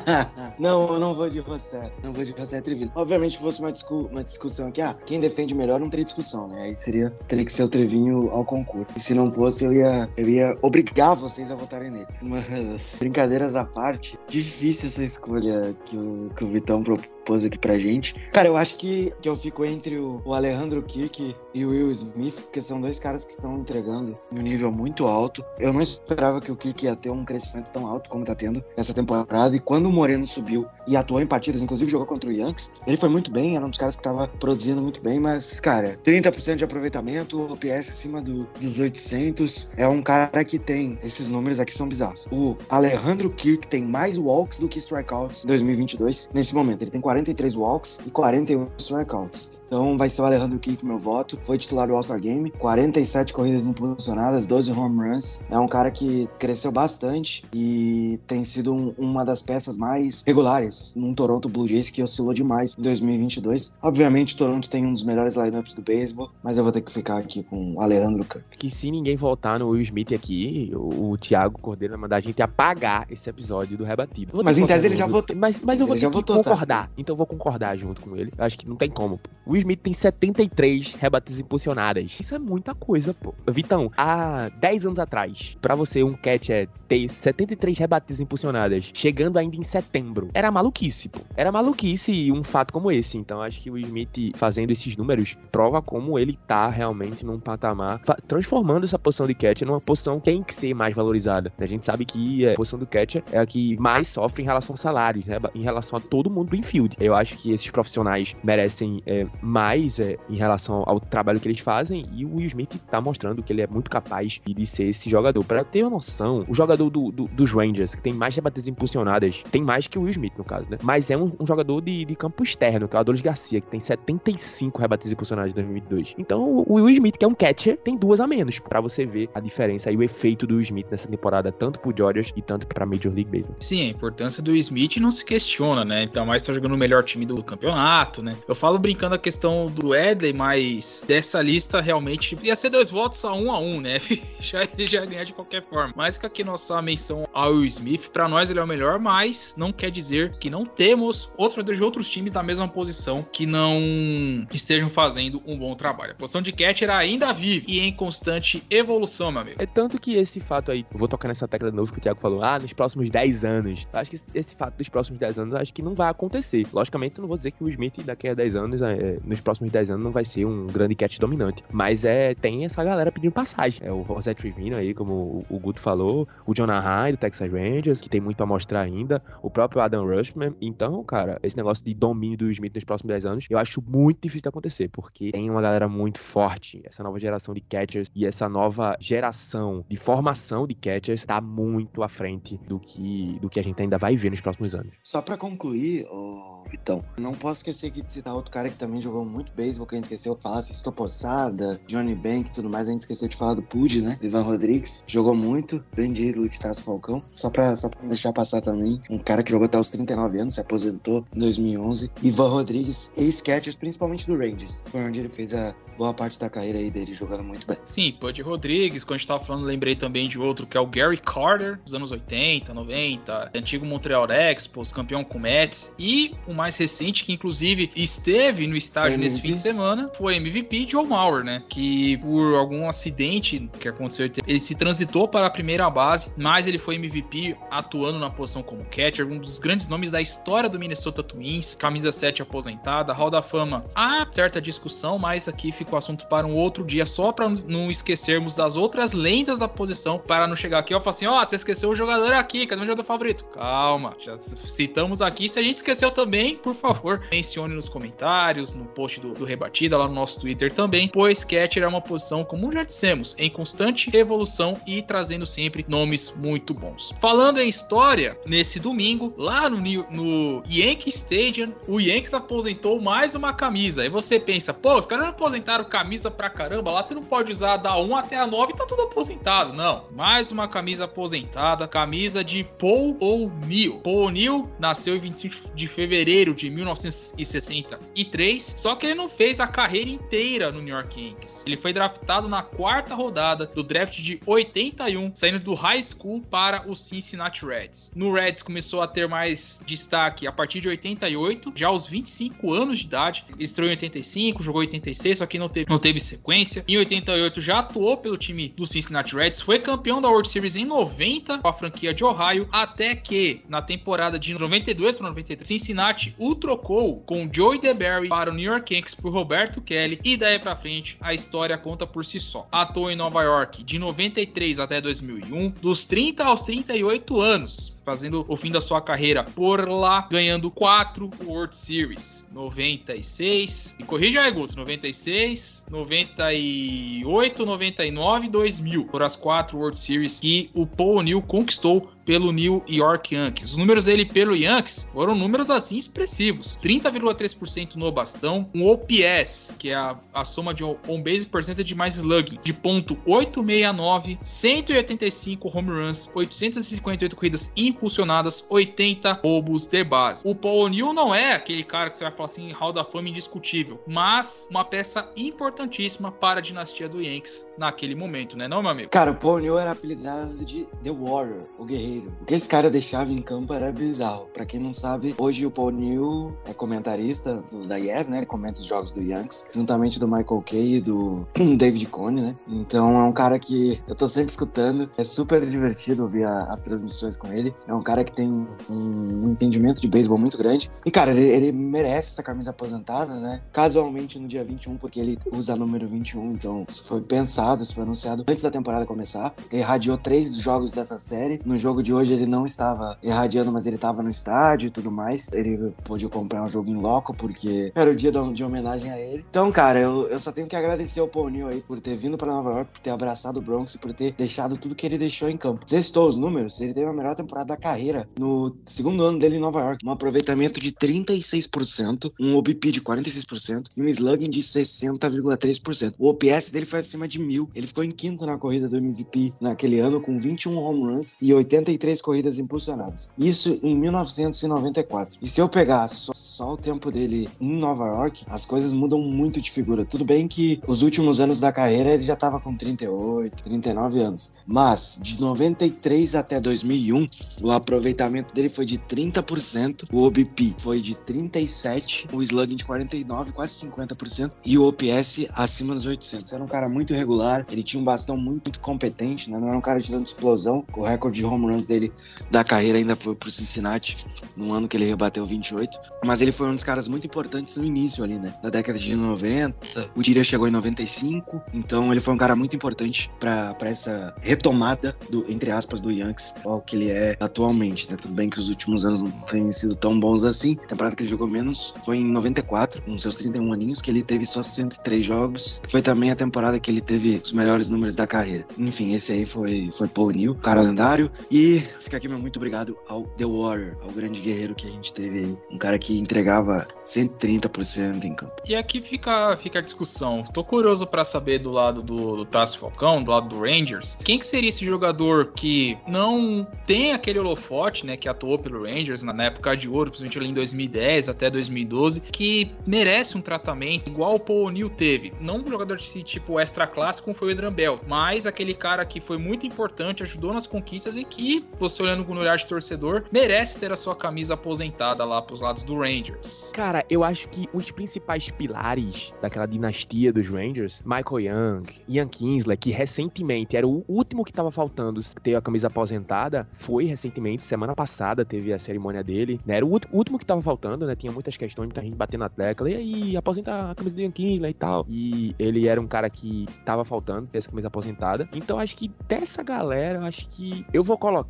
[0.58, 1.90] não, eu não vou de você.
[2.02, 2.90] Não vou de você, Trevino.
[2.94, 6.62] Obviamente, fosse uma, discu uma discussão aqui, ah, quem defende melhor não teria discussão, né?
[6.62, 8.92] Aí seria, teria que ser o Trevinho ao concurso.
[8.96, 12.06] E se não fosse, eu ia, eu ia obrigar vocês a votarem nele.
[12.20, 17.58] Mas, brincadeiras à parte, difícil essa escolha que o, que o Vitão propôs propôs aqui
[17.58, 18.14] pra gente.
[18.32, 21.90] Cara, eu acho que, que eu fico entre o, o Alejandro Kirk e o Will
[21.90, 25.44] Smith, porque são dois caras que estão entregando um nível muito alto.
[25.58, 28.62] Eu não esperava que o Kirk ia ter um crescimento tão alto como tá tendo
[28.76, 29.56] essa temporada.
[29.56, 32.96] E quando o Moreno subiu e atuou em partidas, inclusive jogou contra o Yankees, ele
[32.96, 36.56] foi muito bem, era um dos caras que tava produzindo muito bem, mas, cara, 30%
[36.56, 41.74] de aproveitamento, OPS acima do, dos 800, é um cara que tem, esses números aqui
[41.74, 42.28] são bizarros.
[42.30, 46.82] O Alejandro Kirk tem mais walks do que strikeouts em 2022, nesse momento.
[46.82, 49.55] Ele tem 40 43 walks e 41 strikeouts.
[49.66, 51.38] Então vai ser o Alejandro Kik meu voto.
[51.42, 55.44] Foi titular do All-Star Game, 47 corridas impulsionadas, 12 home runs.
[55.50, 60.94] É um cara que cresceu bastante e tem sido um, uma das peças mais regulares
[60.96, 63.74] num Toronto Blue Jays que oscilou demais em 2022.
[63.82, 67.18] Obviamente, Toronto tem um dos melhores lineups do beisebol, mas eu vou ter que ficar
[67.18, 68.44] aqui com o Alejandro Kirk.
[68.58, 72.20] Que se ninguém voltar no Will Smith aqui, o, o Thiago Cordeiro vai mandar a
[72.20, 74.40] gente apagar esse episódio do rebatido.
[74.44, 75.34] Mas em tese ele já votou.
[75.36, 76.86] Mas, mas, mas eu vou ter que votou, tá, concordar.
[76.86, 78.32] Tá, então eu vou concordar junto com ele.
[78.38, 79.20] Acho que não tem como.
[79.44, 82.18] O Will Smith tem 73 rebates impulsionadas.
[82.20, 83.34] Isso é muita coisa, pô.
[83.48, 89.56] Vitão, há 10 anos atrás, para você um catcher ter 73 rebates impulsionadas, chegando ainda
[89.56, 91.20] em setembro, era maluquice, pô.
[91.36, 93.16] Era maluquice um fato como esse.
[93.16, 98.00] Então acho que o Smith fazendo esses números prova como ele tá realmente num patamar,
[98.28, 101.52] transformando essa posição de catcher numa posição que tem que ser mais valorizada.
[101.58, 104.74] A gente sabe que a posição do catcher é a que mais sofre em relação
[104.74, 105.38] a salários, né?
[105.54, 106.96] em relação a todo mundo do infield.
[107.00, 111.60] Eu acho que esses profissionais merecem é, mais é, em relação ao trabalho que eles
[111.60, 112.04] fazem.
[112.12, 115.44] E o Will Smith tá mostrando que ele é muito capaz de ser esse jogador.
[115.44, 119.42] Para ter uma noção, o jogador do, do, dos Rangers, que tem mais rebates impulsionadas,
[119.50, 120.78] tem mais que o Will Smith, no caso, né?
[120.82, 123.68] Mas é um, um jogador de, de, campo externo, que é o Adolis Garcia, que
[123.68, 126.14] tem 75 rebates impulsionados em 2022.
[126.18, 129.28] Então, o Will Smith, que é um catcher, tem duas a menos, para você ver
[129.34, 132.66] a diferença e o efeito do Will Smith nessa temporada, tanto pro Dodgers e tanto
[132.66, 133.56] pra Major League Baseball.
[133.60, 136.02] Sim, a importância do Smith não se questiona, né?
[136.02, 138.36] Então, mais tá jogando o melhor time do campeonato, né?
[138.48, 143.24] Eu falo brincando a questão do Edley, mas dessa lista realmente ia ser dois votos
[143.24, 144.00] a um a um, né?
[144.40, 145.92] já, ele já ia ganhar de qualquer forma.
[145.96, 149.72] Mas que aqui nossa menção ao Smith, para nós ele é o melhor, mas não
[149.72, 154.88] quer dizer que não temos outros de outros times da mesma posição que não estejam
[154.88, 156.12] fazendo um bom trabalho.
[156.12, 159.56] A posição de catcher ainda vive e em constante evolução, meu amigo.
[159.62, 162.20] É tanto que esse fato aí, vou tocar nessa tecla de novo que o Thiago
[162.20, 163.86] falou, ah, nos próximos 10 anos.
[163.92, 166.66] Eu acho que esse fato dos próximos 10 anos, acho que não vai acontecer.
[166.72, 169.70] Logicamente, eu não vou dizer que o Smith daqui a 10 anos, é, nos próximos
[169.72, 171.62] 10 anos, não vai ser um grande cat dominante.
[171.72, 173.86] Mas é tem essa galera pedindo passagem.
[173.86, 178.00] É o José Trevino aí, como o, Guto falou, o John High do Texas Rangers,
[178.00, 180.54] que tem muito para mostrar ainda, o próprio Adam Rushman.
[180.60, 184.20] Então, cara, esse negócio de domínio do Smith nos próximos 10 anos, eu acho muito
[184.22, 188.26] difícil de acontecer, porque tem uma galera muito forte, essa nova geração de catchers e
[188.26, 193.58] essa nova geração de formação de catchers tá muito à frente do que, do que
[193.58, 194.92] a gente ainda vai ver nos próximos anos.
[195.02, 199.00] Só para concluir, oh então, não posso esquecer aqui de citar outro cara que também
[199.00, 202.68] jogou muito beisebol, que a gente esqueceu de falar, Sisto Poçada, Johnny Bank e tudo
[202.68, 202.88] mais.
[202.88, 204.18] A gente esqueceu de falar do Pud, né?
[204.22, 205.04] Ivan Rodrigues.
[205.06, 207.22] Jogou muito, grande ídolo de Tasso Falcão.
[207.34, 210.54] Só pra, só pra deixar passar também, um cara que jogou até os 39 anos,
[210.54, 212.10] se aposentou em 2011.
[212.22, 214.82] Ivan Rodrigues, ex-catchers, principalmente do Rangers.
[214.90, 217.76] Foi onde ele fez a boa parte da carreira aí dele jogando muito bem.
[217.84, 220.86] Sim, Pud Rodrigues, quando a gente tava falando, lembrei também de outro, que é o
[220.86, 225.94] Gary Carter, dos anos 80, 90, antigo Montreal Expos, campeão com Mets.
[225.98, 230.86] E o mais recente, que inclusive esteve no estádio nesse fim de semana foi MVP
[230.88, 231.62] Joe Mauer, né?
[231.68, 236.78] Que por algum acidente que aconteceu, ele se transitou para a primeira base, mas ele
[236.78, 241.22] foi MVP atuando na posição como catcher, um dos grandes nomes da história do Minnesota
[241.22, 243.84] Twins, camisa 7 aposentada, Hall da Fama.
[243.94, 247.90] Há certa discussão, mas aqui fica o assunto para um outro dia, só para não
[247.90, 251.46] esquecermos das outras lendas da posição, para não chegar aqui e falar assim: ó, oh,
[251.46, 253.44] você esqueceu o jogador aqui, cadê o jogador favorito?
[253.44, 255.48] Calma, já citamos aqui.
[255.48, 259.98] Se a gente esqueceu também, por favor, mencione nos comentários, no post do, do Rebatida,
[259.98, 264.10] lá no nosso Twitter também, pois catcher é uma posição, como já dissemos, em constante
[264.16, 267.12] evolução e trazendo sempre nomes muito bons.
[267.20, 273.52] Falando em história, nesse domingo, lá no, no Yankee Stadium, o Yankees aposentou mais uma
[273.52, 274.00] camisa.
[274.02, 277.52] Aí você pensa, pô, os caras não aposentaram camisa pra caramba, lá você não pode
[277.52, 279.74] usar da 1 até a 9 e tá tudo aposentado.
[279.74, 284.00] Não, mais uma camisa aposentada, camisa de Paul O'Neill.
[284.00, 289.66] Paul O'Neill nasceu em 25 de fevereiro de 1963, só que ele não fez a
[289.66, 291.62] carreira inteira no New York Yankees.
[291.66, 296.88] Ele foi draftado na quarta rodada do draft de 81, saindo do high school para
[296.88, 298.12] o Cincinnati Reds.
[298.14, 302.98] No Reds começou a ter mais destaque a partir de 88, já aos 25 anos
[302.98, 303.44] de idade.
[303.48, 306.84] Ele estreou em 85, jogou em 86, só que não teve, não teve sequência.
[306.86, 310.84] Em 88 já atuou pelo time do Cincinnati Reds, foi campeão da World Series em
[310.84, 316.34] 90 com a franquia de Ohio, até que na temporada de 92 para 93, Cincinnati
[316.38, 320.58] o trocou com Joey DeBerry para o New York Yankees por Roberto Kelly e daí
[320.58, 322.68] para frente a história conta por si só.
[322.70, 328.56] Atuou em Nova York de 93 até 2001, dos 30 aos 38 anos fazendo o
[328.56, 332.46] fim da sua carreira por lá, ganhando quatro World Series.
[332.52, 339.08] 96, e corrija aí, Guto, 96, 98, 99 e 2000.
[339.10, 343.70] Foram as quatro World Series que o Paul O'Neill conquistou pelo New York Yankees.
[343.70, 349.90] Os números dele pelo Yankees foram números assim expressivos: 30,3% no bastão, um OPS, que
[349.90, 355.90] é a, a soma de on base percentage mais slugging, de ponto 869, 185 home
[355.90, 360.42] runs, 858 corridas impulsionadas, 80 roubos de base.
[360.44, 363.28] O Paul O'Neill não é aquele cara que você vai falar assim, Hall da Fama
[363.28, 368.90] indiscutível, mas uma peça importantíssima para a dinastia do Yankees naquele momento, né, não, meu
[368.90, 369.10] amigo?
[369.10, 372.90] Cara, o Paul O'Neill era apelidado de The Warrior, o guerreiro o que esse cara
[372.90, 374.48] deixava em campo era bizarro.
[374.52, 378.38] Para quem não sabe, hoje o Paul Neal é comentarista do, da Yes, né?
[378.38, 382.56] Ele comenta os jogos do Yankees, juntamente do Michael Kay e do David Cone, né?
[382.68, 385.10] Então é um cara que eu tô sempre escutando.
[385.16, 387.74] É super divertido ouvir a, as transmissões com ele.
[387.86, 390.90] É um cara que tem um, um entendimento de beisebol muito grande.
[391.04, 393.60] E, cara, ele, ele, merece essa camisa aposentada, né?
[393.72, 396.52] Casualmente no dia 21, porque ele usa número 21.
[396.52, 399.54] Então, isso foi pensado, isso foi anunciado antes da temporada começar.
[399.70, 401.60] Ele radiou três jogos dessa série.
[401.64, 405.10] No jogo de hoje ele não estava irradiando, mas ele estava no estádio e tudo
[405.10, 405.50] mais.
[405.52, 409.44] Ele pôde comprar um jogo em loco, porque era o dia de homenagem a ele.
[409.50, 412.38] Então, cara, eu, eu só tenho que agradecer ao Paul Neal aí por ter vindo
[412.38, 415.18] para Nova York, por ter abraçado o Bronx e por ter deixado tudo que ele
[415.18, 415.80] deixou em campo.
[415.84, 419.60] Sextou os números, ele teve a melhor temporada da carreira no segundo ano dele em
[419.60, 420.06] Nova York.
[420.06, 426.14] Um aproveitamento de 36%, um OBP de 46% e um slugging de 60,3%.
[426.18, 427.68] O OPS dele foi acima de mil.
[427.74, 431.52] Ele ficou em quinto na corrida do MVP naquele ano, com 21 home runs e
[431.52, 433.30] 80 63 corridas impulsionadas.
[433.38, 435.38] Isso em 1994.
[435.40, 439.20] E se eu pegar só, só, o tempo dele em Nova York, as coisas mudam
[439.20, 440.04] muito de figura.
[440.04, 444.54] Tudo bem que os últimos anos da carreira ele já estava com 38, 39 anos.
[444.66, 447.26] Mas de 93 até 2001,
[447.62, 453.52] o aproveitamento dele foi de 30%, o OBP foi de 37, o slugging de 49,
[453.52, 456.52] quase 50% e o OPS acima dos 800.
[456.52, 459.58] Era um cara muito regular, ele tinha um bastão muito, muito competente, né?
[459.58, 460.84] não era um cara de dando explosão.
[460.96, 462.12] O recorde de home runs dele
[462.50, 464.16] da carreira ainda foi pro Cincinnati,
[464.56, 465.98] no ano que ele rebateu 28.
[466.24, 468.54] Mas ele foi um dos caras muito importantes no início ali, né?
[468.62, 470.10] Da década de 90.
[470.14, 471.60] O Tira chegou em 95.
[471.72, 476.54] Então ele foi um cara muito importante para essa retomada do, entre aspas, do Yankees
[476.64, 478.16] ao que ele é atualmente, né?
[478.16, 480.76] Tudo bem que os últimos anos não tenham sido tão bons assim.
[480.84, 484.22] A temporada que ele jogou menos foi em 94, com seus 31 aninhos, que ele
[484.22, 485.80] teve só 103 jogos.
[485.84, 488.64] Que foi também a temporada que ele teve os melhores números da carreira.
[488.78, 491.30] Enfim, esse aí foi, foi Paul Neal, cara lendário.
[491.50, 495.12] E fica aqui meu muito obrigado ao The Warrior, ao grande guerreiro que a gente
[495.12, 495.58] teve aí.
[495.70, 498.54] Um cara que entregava 130% em campo.
[498.66, 500.42] E aqui fica, fica a discussão.
[500.42, 504.38] Tô curioso para saber do lado do, do Tassi Falcão, do lado do Rangers, quem
[504.38, 509.44] que seria esse jogador que não tem aquele holofote, né, que atuou pelo Rangers na
[509.44, 514.40] época de ouro, principalmente ali em 2010 até 2012, que merece um tratamento igual o
[514.40, 515.32] Paul O'Neill teve.
[515.40, 519.04] Não um jogador de tipo extra classe como foi o Adrian Bell, mas aquele cara
[519.04, 523.24] que foi muito importante, ajudou nas conquistas e que você olhando no olhar de torcedor,
[523.32, 526.70] merece ter a sua camisa aposentada lá pros lados do Rangers?
[526.74, 532.78] Cara, eu acho que os principais pilares daquela dinastia dos Rangers, Michael Young, Ian Kinsler,
[532.78, 537.94] que recentemente era o último que tava faltando ter a camisa aposentada, foi recentemente, semana
[537.94, 539.76] passada teve a cerimônia dele, né?
[539.76, 541.14] Era o último que tava faltando, né?
[541.14, 544.30] Tinha muitas questões, muita gente batendo na tecla, e aí, aposentar a camisa do Ian
[544.30, 545.06] Kinsler e tal.
[545.08, 548.48] E ele era um cara que tava faltando ter essa camisa aposentada.
[548.52, 551.45] Então acho que dessa galera, acho que eu vou colocar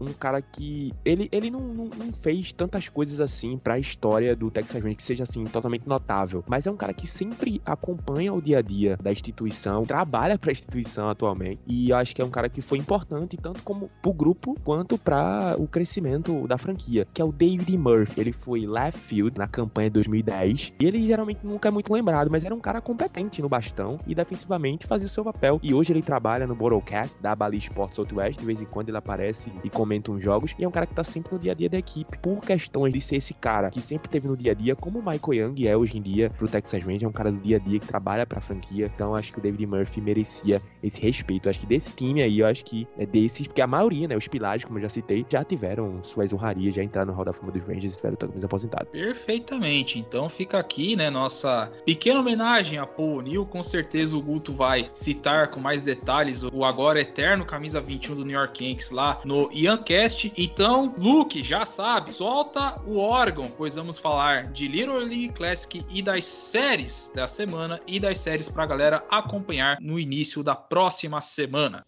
[0.00, 4.50] um cara que ele, ele não, não, não fez tantas coisas assim pra história do
[4.50, 8.40] Texas Rangers que seja assim totalmente notável, mas é um cara que sempre acompanha o
[8.40, 12.24] dia a dia da instituição, trabalha para a instituição atualmente e eu acho que é
[12.24, 17.06] um cara que foi importante tanto como pro grupo quanto para o crescimento da franquia,
[17.12, 18.20] que é o David Murphy.
[18.20, 22.30] Ele foi left field na campanha de 2010 e ele geralmente nunca é muito lembrado,
[22.30, 25.60] mas era um cara competente no bastão e defensivamente fazia o seu papel.
[25.62, 28.98] E hoje ele trabalha no Borrowcast da Bali Sports Southwest, de vez em quando ele
[28.98, 31.54] aparece e comenta uns jogos e é um cara que tá sempre no dia a
[31.54, 34.54] dia da equipe por questões de ser esse cara que sempre teve no dia a
[34.54, 37.30] dia, como o Michael Young é hoje em dia pro Texas Rangers, é um cara
[37.30, 38.90] do dia a dia que trabalha pra franquia.
[38.94, 41.48] Então acho que o David Murphy merecia esse respeito.
[41.48, 44.28] Acho que desse time aí, eu acho que é desses, porque a maioria, né, os
[44.28, 47.52] pilares, como eu já citei, já tiveram suas honrarias, já entraram no Hall da Fama
[47.52, 48.86] dos Rangers e tiveram camisa aposentado.
[48.86, 49.98] Perfeitamente.
[49.98, 53.46] Então fica aqui, né, nossa pequena homenagem a Paul O'Neill.
[53.46, 58.24] Com certeza o Guto vai citar com mais detalhes o agora eterno camisa 21 do
[58.24, 60.32] New York Yankees lá no Iancast.
[60.38, 66.00] Então, Luke, já sabe, solta o órgão, pois vamos falar de Little League Classic e
[66.00, 71.84] das séries da semana e das séries pra galera acompanhar no início da próxima semana.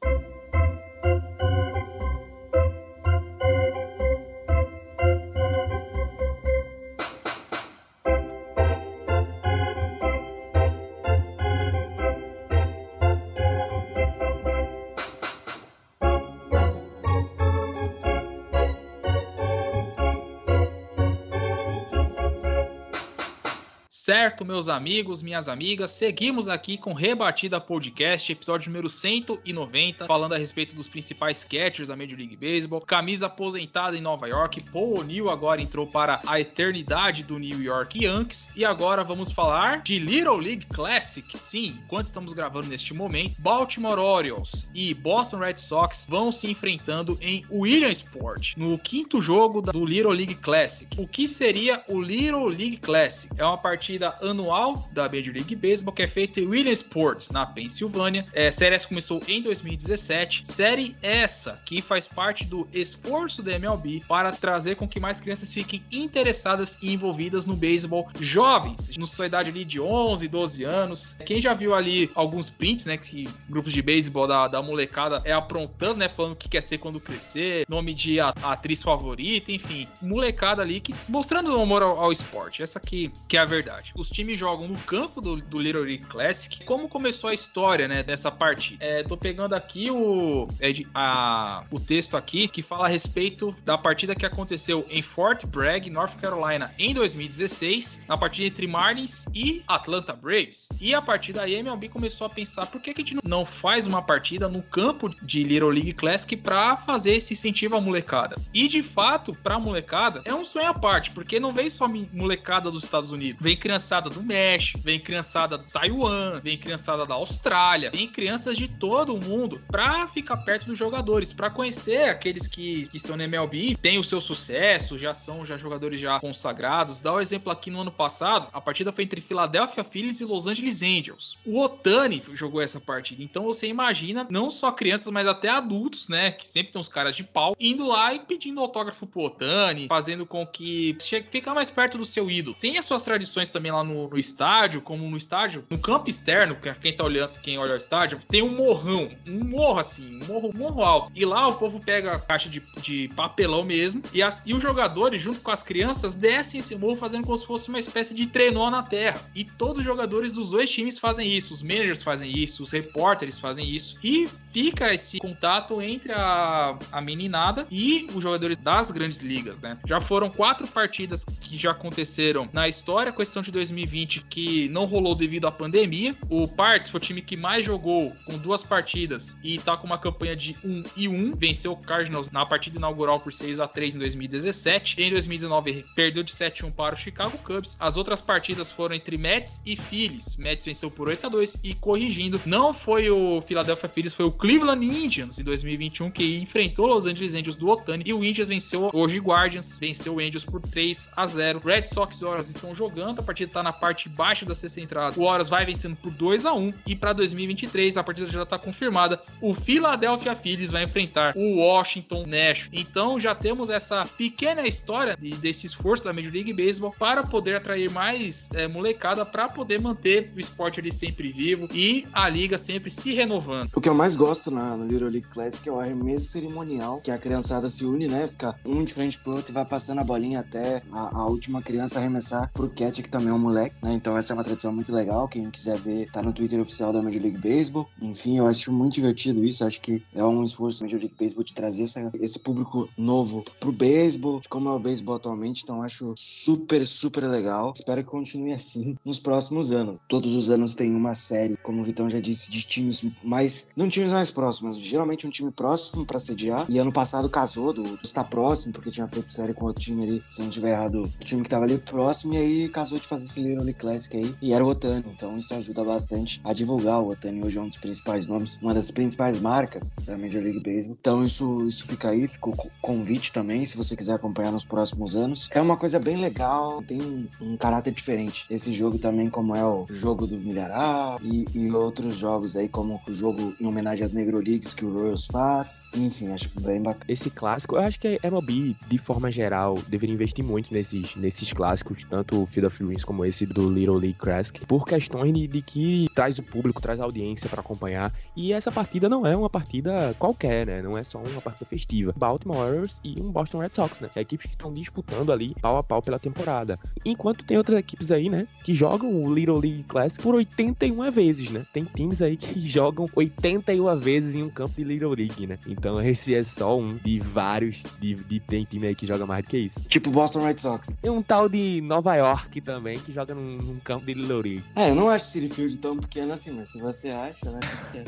[24.09, 30.38] Certo, meus amigos, minhas amigas, seguimos aqui com Rebatida Podcast, episódio número 190, falando a
[30.38, 32.81] respeito dos principais catchers da Major League Baseball.
[32.81, 38.03] Camisa aposentada em Nova York, Paul O'Neill agora entrou para a eternidade do New York
[38.03, 38.49] Yankees.
[38.57, 41.27] E agora vamos falar de Little League Classic.
[41.37, 47.18] Sim, enquanto estamos gravando neste momento, Baltimore Orioles e Boston Red Sox vão se enfrentando
[47.21, 50.99] em Williamsport, no quinto jogo do Little League Classic.
[50.99, 53.31] O que seria o Little League Classic?
[53.37, 58.26] É uma partida anual da Major League Baseball que é feita em Williamsport, na Pensilvânia.
[58.32, 60.42] É, série essa começou em 2017.
[60.44, 65.52] Série essa que faz parte do esforço da MLB para trazer com que mais crianças
[65.52, 71.16] fiquem interessadas e envolvidas no beisebol jovens, na sua idade ali de 11, 12 anos.
[71.24, 75.32] Quem já viu ali alguns prints, né, que grupos de beisebol da, da molecada é
[75.32, 80.62] aprontando, né, falando o que quer ser quando crescer, nome de atriz favorita, enfim, molecada
[80.62, 82.62] ali que mostrando o amor ao, ao esporte.
[82.62, 83.88] Essa aqui que é a verdade.
[83.94, 86.64] Os times jogam no campo do, do Little League Classic.
[86.64, 88.85] Como começou a história, né, dessa partida?
[88.85, 93.77] É, tô pegando aqui o, é, a, o texto aqui que fala a respeito da
[93.77, 99.62] partida que aconteceu em Fort Bragg, North Carolina, em 2016, na partida entre Marlins e
[99.66, 100.68] Atlanta Braves.
[100.81, 103.44] E a partir daí a MLB começou a pensar por que, que a gente não
[103.44, 108.37] faz uma partida no campo de Little League Classic para fazer esse incentivo à molecada.
[108.53, 112.70] E de fato, pra molecada, é um sonho à parte, porque não vem só molecada
[112.70, 117.90] dos Estados Unidos, vem criançada do México, vem criançada do Taiwan, vem criançada da Austrália,
[117.90, 122.88] vem crianças de todo o mundo para ficar perto dos jogadores, para conhecer aqueles que,
[122.88, 127.02] que, estão na MLB, têm o seu sucesso, já são já jogadores já consagrados.
[127.02, 130.24] Dá o um exemplo aqui no ano passado, a partida foi entre Philadelphia Phillies e
[130.24, 131.37] Los Angeles Angels.
[131.44, 136.31] O Otani jogou essa partida, então você imagina não só crianças, mas até adultos, né,
[136.31, 140.24] que sempre tem uns caras de pau, indo lá e pedindo autógrafo pro Otani, fazendo
[140.24, 140.96] com que
[141.31, 142.57] ficar mais perto do seu ídolo.
[142.59, 146.57] Tem as suas tradições também lá no, no, estádio, como no estádio, no campo externo,
[146.81, 150.51] quem tá olhando, quem olha o estádio, tem um morrão, um morro assim, um morro,
[150.55, 151.12] um morro alto.
[151.14, 154.62] E lá o povo pega a caixa de, de papelão mesmo, e, as, e os
[154.62, 158.27] jogadores, junto com as crianças, descem esse morro fazendo como se fosse uma espécie de
[158.27, 159.21] trenó na terra.
[159.35, 163.38] E todos os jogadores dos dois times fazem isso, os managers fazem isso, os repórteres
[163.38, 163.99] fazem isso.
[164.03, 169.79] E fica esse contato entre a, a meninada e os jogadores das grandes ligas, né?
[169.87, 174.84] Já foram quatro partidas que já aconteceram na história, com exceção de 2020 que não
[174.84, 176.14] rolou devido à pandemia.
[176.28, 179.98] O Parts foi o time que mais jogou com duas partidas e tá com uma
[179.98, 181.34] campanha de 1 e 1.
[181.37, 185.00] Venceu o Cardinals na partida inaugural por 6 a 3 em 2017.
[185.00, 187.76] Em 2019 perdeu de 7 a 1 para o Chicago Cubs.
[187.80, 190.37] As outras partidas foram entre Mets e Phillies.
[190.37, 194.32] Mets venceu por 8 a 2 e corrigindo, não foi o Philadelphia Phillies, foi o
[194.32, 198.90] Cleveland Indians em 2021 que enfrentou Los Angeles Angels do Otani e o Indians venceu
[198.92, 201.61] hoje Guardians, venceu o Angels por 3 a 0.
[201.64, 205.18] Red Sox e Orioles estão jogando, a partida tá na parte baixa da sexta entrada.
[205.18, 208.59] O Orioles vai vencendo por 2 a 1 e para 2023 a partida já tá
[208.59, 209.20] confirmada.
[209.40, 212.68] O Philadelphia Phillies vai enfrentar o Washington Nationals.
[212.72, 217.57] Então já temos essa pequena história de, desse esforço da Major League Baseball para poder
[217.57, 222.59] atrair mais é, molecada para poder manter o esporte ali sempre vivo e a liga
[222.59, 223.70] sempre se renovando.
[223.74, 227.11] O que eu mais gosto na, no Little League Classic é o arremesso cerimonial, que
[227.11, 228.27] a criançada se une, né?
[228.27, 231.62] Fica um de frente pro outro e vai passando a bolinha até a, a última
[231.62, 233.92] criança arremessar pro Cat, que também é um moleque, né?
[233.92, 235.28] Então essa é uma tradição muito legal.
[235.28, 237.88] Quem quiser ver, tá no Twitter oficial da Major League Baseball.
[238.00, 239.64] Enfim, eu acho muito divertido isso.
[239.64, 243.44] Acho que é um esforço da Major League Baseball de trazer essa, esse público novo
[243.60, 245.62] pro beisebol, como é o beisebol atualmente.
[245.62, 247.72] Então acho super, super legal.
[247.74, 249.98] Espero que continue assim nos próximos anos.
[250.08, 253.68] Todos os anos tem uma série, como o Vitão já disse, de times mais.
[253.76, 256.66] Não times mais próximos, geralmente um time próximo para sediar.
[256.68, 260.22] E ano passado casou do, estar próximo, porque tinha feito série com outro time ali,
[260.30, 262.34] se não tiver errado, o time que tava ali próximo.
[262.34, 264.35] E aí casou de fazer esse Little Classic aí.
[264.40, 265.04] E era o Otani.
[265.14, 267.00] Então isso ajuda bastante a divulgar.
[267.02, 270.61] O Otani hoje é um dos principais nomes, uma das principais marcas da Major League
[270.61, 270.96] Baseball.
[271.00, 275.48] Então isso, isso fica aí, ficou convite também, se você quiser acompanhar nos próximos anos.
[275.52, 278.46] É uma coisa bem legal, tem um, um caráter diferente.
[278.50, 283.00] Esse jogo também, como é o jogo do Milharal e, e, outros jogos aí, como
[283.07, 285.85] o jogo em homenagem às Negro Leagues que o Royals faz.
[285.94, 287.04] Enfim, acho bem bacana.
[287.09, 291.52] Esse clássico, eu acho que a MLB, de forma geral, deveria investir muito nesses, nesses
[291.52, 295.49] clássicos, tanto o Field of Dreams como esse do Little League Classic, por questões de,
[295.49, 298.12] de que traz o público, traz a audiência para acompanhar.
[298.37, 300.83] E essa partida não é uma partida qualquer, né?
[300.83, 302.12] Não é só uma partida festiva.
[302.14, 304.11] Baltimore Orioles e um Boston Red Sox, né?
[304.14, 306.79] Equipes que estão disputando ali pau a pau pela temporada.
[307.03, 308.47] Enquanto tem outras equipes aí, né?
[308.62, 311.64] Que jogam o Little League Classic por 81 vezes, né?
[311.73, 315.59] Tem times aí que jogam 81 vezes em um campo de Little League, né?
[315.66, 317.83] Então esse é só um de vários.
[317.99, 319.81] De, de tem time aí que joga mais do que isso.
[319.88, 320.90] Tipo Boston Red Sox.
[321.01, 324.64] Tem um tal de Nova York também que joga num, num campo de League.
[324.76, 327.61] É, eu não acho City Field tão pequeno assim, mas se você acha, né?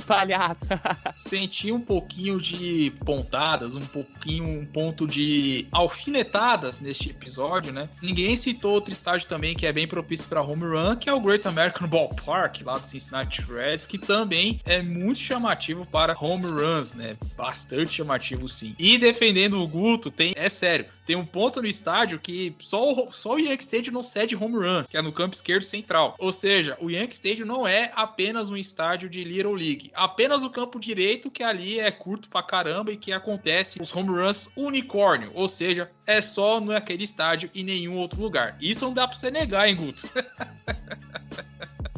[0.06, 0.66] Palhaço.
[1.20, 7.88] Senti um pouquinho de pontadas, um pouquinho, um ponto de alfinetadas neste episódio, né?
[8.02, 11.20] Ninguém citou outro estádio também que é bem propício para home run, que é o
[11.20, 16.94] Great American Ballpark, lá do Cincinnati Reds, que também é muito chamativo para home runs,
[16.94, 17.16] né?
[17.36, 18.74] Bastante chamativo, sim.
[18.78, 23.12] E defendendo o Guto, tem, é sério, tem um ponto no estádio que só o,
[23.12, 26.14] só o Yankee Stadium não cede home run, que é no campo esquerdo central.
[26.20, 30.50] Ou seja, o Yankee Stadium não é apenas um estádio de Little League, apenas o
[30.50, 35.32] campo direito que ali é curto pra caramba e que acontece os home runs unicórnio,
[35.34, 38.56] ou seja, é só naquele estádio e nenhum outro lugar.
[38.60, 40.08] Isso não dá pra você negar, hein, Guto?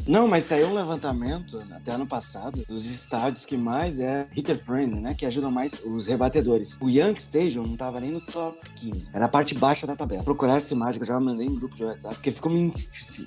[0.05, 4.99] Não, mas saiu um levantamento até ano passado dos estádios que mais é hitter friendly,
[4.99, 5.13] né?
[5.13, 6.77] Que ajudam mais os rebatedores.
[6.81, 9.11] O Yankee Stadium não tava nem no top 15.
[9.13, 10.23] Era a parte baixa da tabela.
[10.23, 12.73] Procurar essa imagem que eu já mandei em grupo de WhatsApp, porque ficou me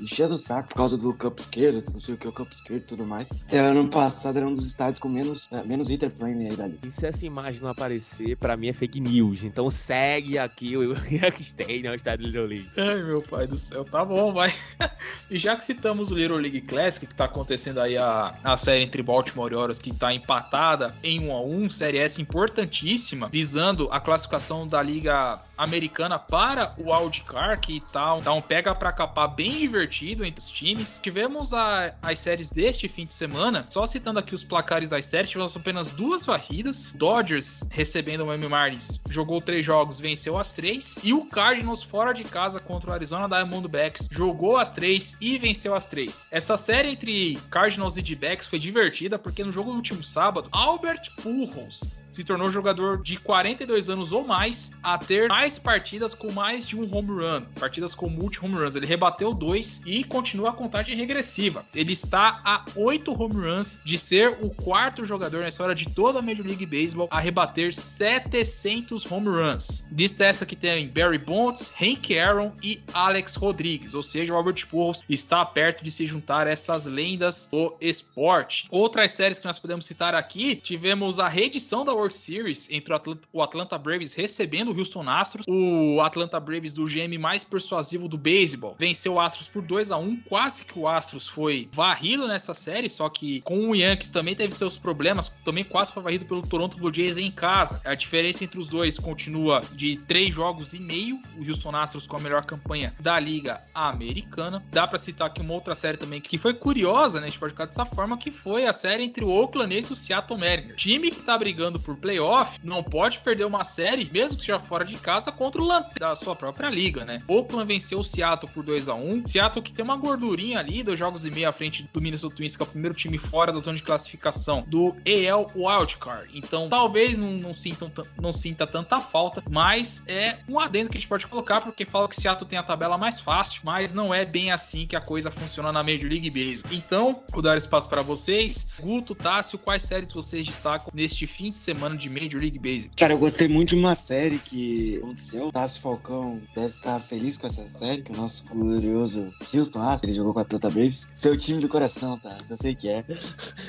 [0.02, 2.52] enchendo o saco por causa do campo esquerdo, não sei o que é o campo
[2.52, 3.30] esquerdo e tudo mais.
[3.46, 6.78] Até ano passado era um dos estádios com menos, é, menos hitter friendly aí dali.
[6.82, 9.44] E se essa imagem não aparecer, pra mim é fake news.
[9.44, 12.68] Então segue aqui o Yankee Stadium, o estádio Little League.
[12.76, 14.52] Ai, meu pai do céu, tá bom, vai.
[15.30, 18.84] e já que citamos o Little League Classic, que tá acontecendo aí a, a série
[18.84, 23.88] entre Baltimore e Orioles, que tá empatada em 1 a 1 série essa importantíssima, visando
[23.90, 29.28] a classificação da Liga Americana para o Wildcard, que tá, tá um pega pra capar
[29.28, 31.00] bem divertido entre os times.
[31.02, 35.30] Tivemos a, as séries deste fim de semana, só citando aqui os placares das séries,
[35.30, 36.92] tivemos apenas duas varridas.
[36.96, 40.98] Dodgers recebendo o Miami Marlins, jogou três jogos, venceu as três.
[41.02, 45.74] E o Cardinals fora de casa contra o Arizona Diamondbacks, jogou as três e venceu
[45.74, 46.26] as três.
[46.30, 51.10] Essa série entre Cardinals e D-backs foi divertida porque no jogo do último sábado, Albert
[51.22, 51.84] Pujols
[52.16, 56.74] se tornou jogador de 42 anos ou mais a ter mais partidas com mais de
[56.74, 58.74] um home run, partidas com multi-home runs.
[58.74, 61.66] Ele rebateu dois e continua a contagem regressiva.
[61.74, 66.20] Ele está a oito home runs de ser o quarto jogador na história de toda
[66.20, 69.86] a Major League Baseball a rebater 700 home runs.
[69.92, 74.66] Lista essa que tem Barry Bonds, Hank Aaron e Alex Rodrigues, ou seja, o Albert
[74.68, 78.66] Pujols está perto de se juntar a essas lendas do esporte.
[78.70, 82.94] Outras séries que nós podemos citar aqui, tivemos a reedição da World World Series entre
[83.32, 85.44] o Atlanta, Braves recebendo o Houston Astros.
[85.48, 89.96] O Atlanta Braves do GM mais persuasivo do beisebol venceu o Astros por 2 a
[89.96, 94.34] 1 Quase que o Astros foi varrido nessa série, só que com o Yankees também
[94.34, 95.32] teve seus problemas.
[95.44, 97.80] Também quase foi varrido pelo Toronto Blue Jays em casa.
[97.84, 101.20] A diferença entre os dois continua de três jogos e meio.
[101.36, 104.64] O Houston Astros com a melhor campanha da Liga Americana.
[104.70, 107.26] Dá para citar aqui uma outra série também que foi curiosa, né?
[107.26, 109.96] A gente pode ficar dessa forma, que foi a série entre o Oakland e o
[109.96, 110.76] Seattle Mariners.
[110.80, 114.84] Time que tá brigando por playoff não pode perder uma série, mesmo que seja fora
[114.84, 117.22] de casa, contra o Lanterna da sua própria liga, né?
[117.26, 120.98] Oakland venceu o Seattle por 2 a 1 Seattle que tem uma gordurinha ali, dois
[120.98, 123.58] jogos e meio à frente do Minnesota Twins, que é o primeiro time fora da
[123.60, 126.28] zona de classificação do AL Wildcard.
[126.34, 127.90] Então, talvez não, não, sintam,
[128.20, 132.08] não sinta tanta falta, mas é um adendo que a gente pode colocar, porque fala
[132.08, 135.30] que Seattle tem a tabela mais fácil, mas não é bem assim que a coisa
[135.30, 136.72] funciona na Major League Baseball.
[136.72, 138.66] Então, vou dar espaço para vocês.
[138.78, 142.90] Guto, Tássio, quais séries vocês destacam neste fim de semana de Major League Baseball?
[142.96, 145.48] Cara, eu gostei muito de uma série que aconteceu.
[145.48, 150.04] O Tássio Falcão deve estar feliz com essa série, que o nosso glorioso Houston Astros,
[150.04, 151.08] ele jogou com a Atlanta Braves.
[151.14, 152.36] Seu time do coração, tá?
[152.48, 153.04] Eu sei que é.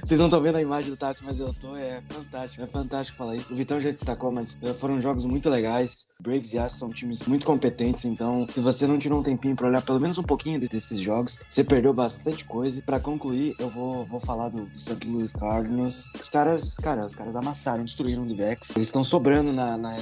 [0.07, 1.75] Vocês não estão vendo a imagem do Tássio, mas eu tô.
[1.75, 3.51] É fantástico, é fantástico falar isso.
[3.51, 6.07] O Vitão já destacou, mas eh, foram jogos muito legais.
[6.17, 9.67] Braves e Astros são times muito competentes, então se você não tirou um tempinho para
[9.67, 12.81] olhar pelo menos um pouquinho desses jogos, você perdeu bastante coisa.
[12.81, 15.05] Para concluir, eu vou, vou falar do, do St.
[15.05, 16.09] Louis Cardinals.
[16.17, 18.77] Os caras, cara, os caras amassaram, destruíram o Vex.
[18.77, 19.97] Eles estão sobrando na, na.